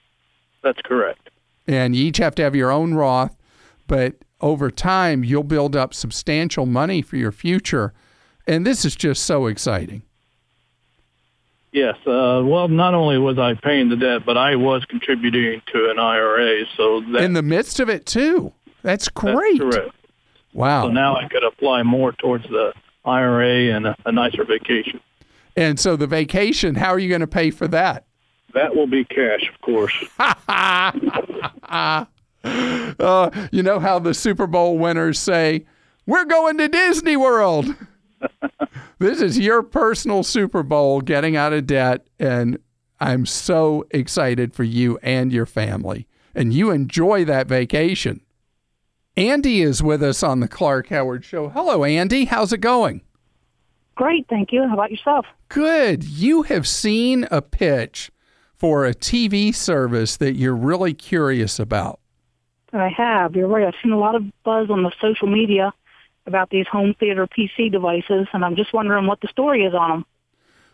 That's 0.64 0.82
correct. 0.82 1.30
And 1.68 1.96
you 1.96 2.08
each 2.08 2.18
have 2.18 2.34
to 2.36 2.42
have 2.42 2.56
your 2.56 2.72
own 2.72 2.96
Roth, 2.96 3.38
but 3.86 4.16
over 4.42 4.72
time, 4.72 5.24
you'll 5.24 5.44
build 5.44 5.76
up 5.76 5.94
substantial 5.94 6.66
money 6.66 7.04
for 7.04 7.18
your 7.18 7.32
future. 7.32 7.94
And 8.48 8.66
this 8.66 8.84
is 8.84 8.96
just 8.96 9.26
so 9.26 9.46
exciting. 9.46 10.02
Yes. 11.72 11.96
Uh, 12.06 12.42
well, 12.46 12.68
not 12.68 12.94
only 12.94 13.18
was 13.18 13.38
I 13.38 13.54
paying 13.54 13.90
the 13.90 13.96
debt, 13.96 14.26
but 14.26 14.38
I 14.38 14.56
was 14.56 14.86
contributing 14.86 15.62
to 15.74 15.90
an 15.92 16.00
IRA. 16.00 16.66
So 16.76 17.02
that, 17.12 17.24
in 17.24 17.34
the 17.34 17.44
midst 17.44 17.80
of 17.80 17.90
it 17.90 18.06
too. 18.06 18.54
That's 18.82 19.10
great. 19.10 19.60
That's 19.60 19.76
correct. 19.76 19.96
Wow. 20.54 20.88
So 20.88 20.92
now 20.92 21.16
I 21.16 21.28
could 21.28 21.44
apply 21.44 21.84
more 21.84 22.12
towards 22.14 22.46
the 22.46 22.74
IRA 23.06 23.76
and 23.76 23.88
a, 23.88 23.96
a 24.06 24.12
nicer 24.12 24.44
vacation. 24.44 25.00
And 25.56 25.80
so 25.80 25.96
the 25.96 26.08
vacation, 26.08 26.76
how 26.76 26.90
are 26.90 27.00
you 27.00 27.10
going 27.10 27.22
to 27.22 27.28
pay 27.28 27.52
for 27.52 27.68
that? 27.68 28.06
That 28.54 28.76
will 28.76 28.88
be 28.88 29.04
cash, 29.06 29.48
of 29.54 29.62
course. 29.62 29.94
uh, 33.00 33.30
you 33.52 33.64
know 33.64 33.80
how 33.80 34.00
the 34.00 34.14
Super 34.14 34.48
Bowl 34.48 34.80
winners 34.80 35.20
say, 35.20 35.66
"We're 36.08 36.26
going 36.26 36.58
to 36.58 36.68
Disney 36.68 37.16
World." 37.16 37.76
this 39.00 39.22
is 39.22 39.40
your 39.40 39.64
personal 39.64 40.24
Super 40.24 40.62
Bowl 40.64 41.02
getting 41.02 41.36
out 41.36 41.54
of 41.54 41.66
debt. 41.66 42.06
And 42.20 42.60
I'm 43.00 43.26
so 43.26 43.86
excited 43.92 44.54
for 44.54 44.64
you 44.64 45.00
and 45.02 45.32
your 45.32 45.46
family. 45.46 46.08
And 46.36 46.54
you 46.54 46.70
enjoy 46.72 47.26
that 47.26 47.48
vacation. 47.48 48.22
Andy 49.18 49.62
is 49.62 49.82
with 49.82 50.04
us 50.04 50.22
on 50.22 50.40
the 50.40 50.48
Clark 50.48 50.90
Howard 50.90 51.26
Show. 51.26 51.50
Hello, 51.50 51.84
Andy. 51.84 52.26
How's 52.26 52.54
it 52.54 52.60
going? 52.60 53.02
Great, 53.96 54.28
thank 54.30 54.54
you. 54.54 54.66
How 54.66 54.76
about 54.76 54.92
yourself? 54.92 55.26
Good. 55.50 56.06
You 56.06 56.44
have 56.44 56.68
seen 56.68 57.28
a 57.32 57.42
pitch 57.42 58.12
for 58.56 58.86
a 58.86 58.94
TV 58.94 59.54
service 59.54 60.16
that 60.18 60.36
you're 60.36 60.56
really 60.56 60.94
curious 60.94 61.60
about. 61.60 62.00
I 62.72 62.90
have. 62.90 63.36
You're 63.36 63.48
right. 63.48 63.68
I've 63.68 63.74
seen 63.82 63.92
a 63.92 63.98
lot 63.98 64.16
of 64.16 64.24
buzz 64.44 64.70
on 64.70 64.84
the 64.84 64.92
social 65.02 65.28
media 65.28 65.74
about 66.30 66.50
these 66.50 66.66
home 66.68 66.96
theater 66.98 67.28
PC 67.28 67.70
devices, 67.70 68.28
and 68.32 68.46
I'm 68.46 68.56
just 68.56 68.74
wondering 68.74 69.06
what 69.06 69.20
the 69.20 69.28
story 69.28 69.66
is 69.66 69.74
on 69.74 69.90
them. 69.90 70.06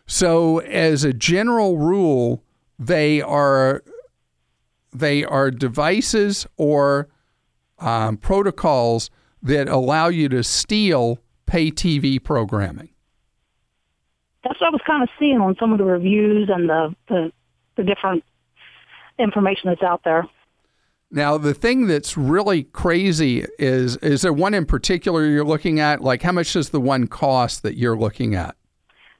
So, 0.05 0.59
as 0.59 1.03
a 1.03 1.13
general 1.13 1.79
rule, 1.79 2.43
they 2.77 3.21
are 3.21 3.81
they 4.93 5.25
are 5.25 5.49
devices 5.49 6.45
or 6.57 7.09
um, 7.79 8.17
protocols 8.17 9.09
that 9.41 9.67
allow 9.67 10.07
you 10.07 10.29
to 10.29 10.43
steal 10.43 11.19
pay 11.45 11.71
TV 11.71 12.23
programming. 12.23 12.89
That's 14.43 14.59
what 14.61 14.67
I 14.67 14.71
was 14.71 14.81
kind 14.85 15.03
of 15.03 15.09
seeing 15.19 15.39
on 15.39 15.55
some 15.59 15.71
of 15.71 15.79
the 15.79 15.83
reviews 15.83 16.49
and 16.53 16.69
the, 16.69 16.95
the, 17.09 17.31
the 17.77 17.83
different 17.83 18.23
information 19.17 19.69
that's 19.69 19.81
out 19.81 20.01
there. 20.03 20.27
Now, 21.15 21.37
the 21.37 21.53
thing 21.53 21.87
that's 21.87 22.17
really 22.17 22.63
crazy 22.63 23.45
is 23.57 23.95
is 23.97 24.21
there 24.21 24.33
one 24.33 24.53
in 24.53 24.65
particular 24.65 25.25
you're 25.25 25.45
looking 25.45 25.79
at? 25.79 26.01
Like, 26.01 26.21
how 26.21 26.33
much 26.33 26.51
does 26.51 26.71
the 26.71 26.81
one 26.81 27.07
cost 27.07 27.63
that 27.63 27.77
you're 27.77 27.97
looking 27.97 28.35
at? 28.35 28.57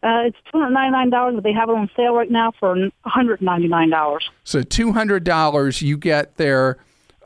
Uh, 0.03 0.27
it's 0.27 0.37
two 0.51 0.59
hundred 0.59 0.71
ninety 0.73 0.91
nine 0.91 1.09
dollars, 1.09 1.35
but 1.35 1.45
they 1.45 1.53
have 1.53 1.69
it 1.69 1.75
on 1.75 1.89
sale 1.95 2.13
right 2.13 2.29
now 2.29 2.51
for 2.59 2.71
one 2.71 2.91
hundred 3.05 3.41
ninety 3.41 3.69
nine 3.69 3.89
dollars. 3.89 4.29
So 4.43 4.61
two 4.61 4.91
hundred 4.91 5.23
dollars, 5.23 5.81
you 5.81 5.97
get 5.97 6.35
their 6.35 6.77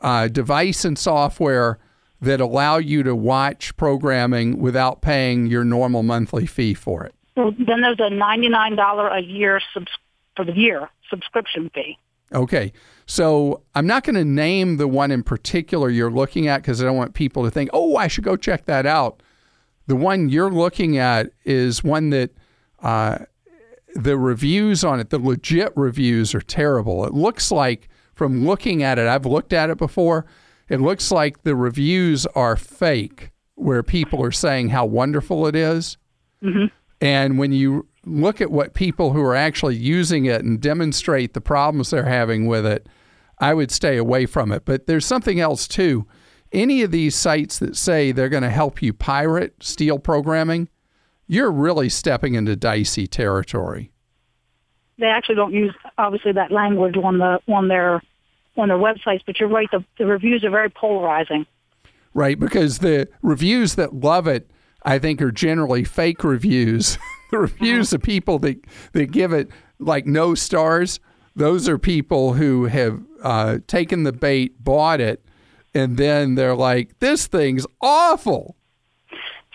uh, 0.02 0.28
device 0.28 0.84
and 0.84 0.96
software 0.96 1.80
that 2.20 2.40
allow 2.40 2.76
you 2.76 3.02
to 3.02 3.16
watch 3.16 3.76
programming 3.76 4.60
without 4.60 5.02
paying 5.02 5.46
your 5.46 5.64
normal 5.64 6.04
monthly 6.04 6.46
fee 6.46 6.74
for 6.74 7.04
it. 7.04 7.14
So 7.34 7.50
then 7.58 7.80
there's 7.80 7.98
a 7.98 8.08
ninety 8.08 8.48
nine 8.48 8.76
dollar 8.76 9.08
a 9.08 9.20
year 9.20 9.60
subs- 9.74 9.98
for 10.36 10.44
the 10.44 10.52
year 10.52 10.88
subscription 11.10 11.70
fee. 11.74 11.98
Okay. 12.32 12.72
So 13.10 13.64
I'm 13.74 13.88
not 13.88 14.04
going 14.04 14.14
to 14.14 14.24
name 14.24 14.76
the 14.76 14.86
one 14.86 15.10
in 15.10 15.24
particular 15.24 15.90
you're 15.90 16.12
looking 16.12 16.46
at 16.46 16.62
because 16.62 16.80
I 16.80 16.84
don't 16.84 16.96
want 16.96 17.12
people 17.12 17.42
to 17.42 17.50
think, 17.50 17.68
oh, 17.72 17.96
I 17.96 18.06
should 18.06 18.22
go 18.22 18.36
check 18.36 18.66
that 18.66 18.86
out. 18.86 19.20
The 19.88 19.96
one 19.96 20.28
you're 20.28 20.52
looking 20.52 20.96
at 20.96 21.32
is 21.44 21.82
one 21.82 22.10
that 22.10 22.30
uh, 22.84 23.18
the 23.96 24.16
reviews 24.16 24.84
on 24.84 25.00
it, 25.00 25.10
the 25.10 25.18
legit 25.18 25.72
reviews 25.74 26.36
are 26.36 26.40
terrible. 26.40 27.04
It 27.04 27.12
looks 27.12 27.50
like, 27.50 27.88
from 28.14 28.46
looking 28.46 28.84
at 28.84 28.96
it, 28.96 29.08
I've 29.08 29.26
looked 29.26 29.52
at 29.52 29.70
it 29.70 29.76
before, 29.78 30.24
it 30.68 30.80
looks 30.80 31.10
like 31.10 31.42
the 31.42 31.56
reviews 31.56 32.26
are 32.36 32.54
fake, 32.54 33.32
where 33.56 33.82
people 33.82 34.22
are 34.22 34.30
saying 34.30 34.68
how 34.68 34.86
wonderful 34.86 35.48
it 35.48 35.56
is. 35.56 35.98
Mm-hmm. 36.44 36.66
And 37.00 37.38
when 37.40 37.50
you 37.50 37.88
look 38.06 38.40
at 38.40 38.52
what 38.52 38.74
people 38.74 39.12
who 39.12 39.22
are 39.22 39.34
actually 39.34 39.74
using 39.74 40.26
it 40.26 40.44
and 40.44 40.60
demonstrate 40.60 41.34
the 41.34 41.40
problems 41.40 41.90
they're 41.90 42.04
having 42.04 42.46
with 42.46 42.64
it, 42.64 42.86
I 43.40 43.54
would 43.54 43.70
stay 43.70 43.96
away 43.96 44.26
from 44.26 44.52
it. 44.52 44.64
But 44.64 44.86
there's 44.86 45.06
something 45.06 45.40
else 45.40 45.66
too. 45.66 46.06
Any 46.52 46.82
of 46.82 46.90
these 46.90 47.16
sites 47.16 47.58
that 47.58 47.76
say 47.76 48.12
they're 48.12 48.28
going 48.28 48.42
to 48.42 48.50
help 48.50 48.82
you 48.82 48.92
pirate, 48.92 49.54
steal 49.60 49.98
programming, 49.98 50.68
you're 51.26 51.52
really 51.52 51.88
stepping 51.88 52.34
into 52.34 52.56
dicey 52.56 53.06
territory. 53.06 53.92
They 54.98 55.06
actually 55.06 55.36
don't 55.36 55.54
use 55.54 55.74
obviously 55.96 56.32
that 56.32 56.50
language 56.50 56.96
on 56.96 57.18
the 57.18 57.40
on 57.48 57.68
their 57.68 58.02
on 58.56 58.68
their 58.68 58.76
websites, 58.76 59.22
but 59.24 59.40
you're 59.40 59.48
right. 59.48 59.68
The, 59.70 59.84
the 59.96 60.06
reviews 60.06 60.44
are 60.44 60.50
very 60.50 60.68
polarizing. 60.68 61.46
Right, 62.12 62.38
because 62.38 62.78
the 62.78 63.08
reviews 63.22 63.76
that 63.76 63.94
love 63.94 64.26
it, 64.26 64.50
I 64.82 64.98
think, 64.98 65.22
are 65.22 65.30
generally 65.30 65.84
fake 65.84 66.24
reviews. 66.24 66.98
the 67.30 67.38
reviews 67.38 67.88
mm-hmm. 67.88 67.96
of 67.96 68.02
people 68.02 68.38
that 68.40 68.64
that 68.92 69.12
give 69.12 69.32
it 69.32 69.48
like 69.78 70.06
no 70.06 70.34
stars, 70.34 70.98
those 71.36 71.68
are 71.68 71.78
people 71.78 72.34
who 72.34 72.64
have 72.66 73.00
uh, 73.22 73.58
taken 73.66 74.02
the 74.04 74.12
bait, 74.12 74.62
bought 74.62 75.00
it, 75.00 75.24
and 75.74 75.96
then 75.96 76.34
they're 76.34 76.56
like, 76.56 76.98
"This 76.98 77.26
thing's 77.26 77.66
awful." 77.80 78.56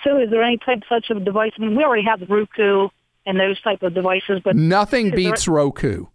So, 0.03 0.17
is 0.19 0.29
there 0.29 0.43
any 0.43 0.57
type 0.57 0.83
such 0.87 1.09
of 1.09 1.25
device? 1.25 1.51
I 1.57 1.61
mean, 1.61 1.75
we 1.75 1.83
already 1.83 2.03
have 2.03 2.21
Roku 2.29 2.89
and 3.25 3.39
those 3.39 3.59
type 3.61 3.81
of 3.81 3.93
devices, 3.95 4.39
but 4.43 4.55
nothing 4.55 5.09
beats 5.11 5.45
there... 5.45 5.55
Roku. 5.55 6.05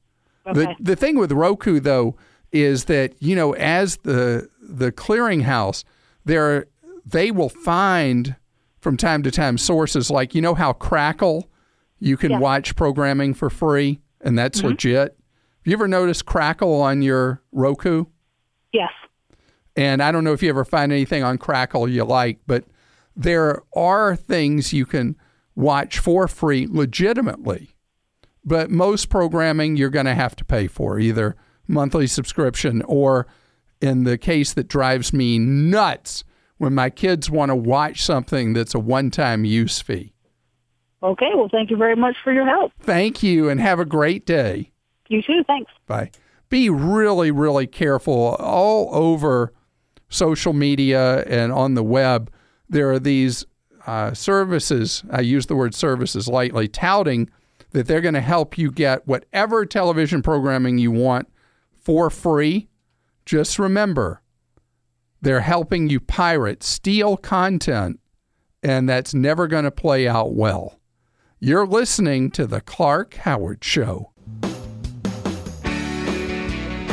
Okay. 0.47 0.61
The 0.61 0.77
the 0.81 0.97
thing 0.97 1.19
with 1.19 1.33
Roku 1.33 1.81
though 1.81 2.17
is 2.53 2.87
that 2.87 3.15
you 3.21 3.37
know 3.37 3.53
as 3.55 3.97
the 3.99 4.49
the 4.63 4.91
clearinghouse, 4.93 5.85
there 6.25 6.67
they 7.05 7.31
will 7.31 7.49
find 7.49 8.37
from 8.81 8.97
time 8.97 9.23
to 9.25 9.31
time 9.31 9.59
sources 9.59 10.11
like 10.11 10.35
you 10.35 10.41
know 10.41 10.55
how 10.55 10.73
Crackle 10.73 11.51
you 11.99 12.17
can 12.17 12.31
Yeah. 12.31 12.39
watch 12.39 12.77
programming 12.77 13.35
for 13.35 13.51
free 13.51 14.01
and 14.23 14.39
that's 14.39 14.63
Mhm. 14.63 14.71
legit. 14.71 15.17
Have 15.61 15.67
you 15.67 15.73
ever 15.75 15.89
noticed 15.89 16.25
Crackle 16.27 16.81
on 16.81 17.03
your 17.03 17.43
Roku? 17.53 18.07
yes, 18.73 18.93
And 19.77 20.03
I 20.03 20.13
don't 20.13 20.25
know 20.25 20.33
if 20.33 20.43
you 20.43 20.49
ever 20.49 20.65
find 20.65 20.93
anything 20.93 21.23
on 21.23 21.37
Crackle 21.39 21.89
you 21.89 22.05
like, 22.05 22.39
but 22.47 22.65
there 23.17 23.63
are 23.75 24.15
things 24.17 24.73
you 24.73 24.87
can 24.87 25.17
watch 25.55 25.99
for 25.99 26.29
free 26.29 26.67
legitimately. 26.69 27.71
But 28.45 28.71
most 28.71 29.11
programming 29.11 29.77
you're 29.77 29.91
going 29.91 30.07
to 30.07 30.15
have 30.15 30.35
to 30.37 30.45
pay 30.45 30.67
for, 30.67 30.99
either 30.99 31.37
monthly 31.69 32.07
subscription 32.07 32.81
or 32.87 33.27
in 33.83 34.05
the 34.05 34.17
case 34.17 34.53
that 34.55 34.69
drives 34.69 35.13
me 35.13 35.39
nuts 35.39 36.25
when 36.59 36.75
my 36.75 36.89
kids 36.91 37.29
want 37.31 37.51
to 37.51 37.57
watch 37.57 38.03
something 38.03 38.53
that's 38.55 38.75
a 38.75 38.79
one-time 38.79 39.45
use 39.45 39.81
fee. 39.81 40.15
okay. 41.03 41.31
Well, 41.35 41.49
thank 41.51 41.71
you 41.71 41.77
very 41.77 41.97
much 41.97 42.17
for 42.23 42.33
your 42.33 42.47
help. 42.47 42.73
Thank 42.81 43.23
you 43.23 43.49
and 43.49 43.61
have 43.61 43.79
a 43.81 43.85
great 43.85 44.25
day. 44.27 44.70
You 45.11 45.21
too. 45.23 45.43
Thanks. 45.47 45.71
Bye. 45.87 46.11
Be 46.49 46.71
really, 46.71 47.31
really 47.31 47.67
careful 47.67 48.37
all 48.39 48.95
over 48.95 49.53
social 50.09 50.53
media 50.53 51.23
and 51.25 51.53
on 51.53 51.75
the 51.75 51.83
web. 51.83 52.33
There 52.69 52.91
are 52.91 52.99
these 52.99 53.45
uh, 53.87 54.15
services, 54.15 55.03
I 55.11 55.21
use 55.21 55.47
the 55.47 55.57
word 55.57 55.75
services 55.75 56.29
lightly, 56.29 56.69
touting 56.69 57.29
that 57.73 57.87
they're 57.87 58.01
going 58.01 58.15
to 58.15 58.21
help 58.21 58.57
you 58.57 58.71
get 58.71 59.07
whatever 59.07 59.67
television 59.67 60.23
programming 60.23 60.79
you 60.79 60.91
want 60.91 61.29
for 61.77 62.09
free. 62.09 62.69
Just 63.27 63.59
remember, 63.59 64.23
they're 65.21 65.41
helping 65.41 65.89
you 65.89 65.99
pirate, 66.01 66.63
steal 66.63 67.17
content, 67.17 67.99
and 68.63 68.89
that's 68.89 69.13
never 69.13 69.47
going 69.49 69.65
to 69.65 69.71
play 69.71 70.07
out 70.07 70.35
well. 70.35 70.79
You're 71.41 71.67
listening 71.67 72.31
to 72.33 72.47
The 72.47 72.61
Clark 72.61 73.15
Howard 73.15 73.65
Show. 73.65 74.13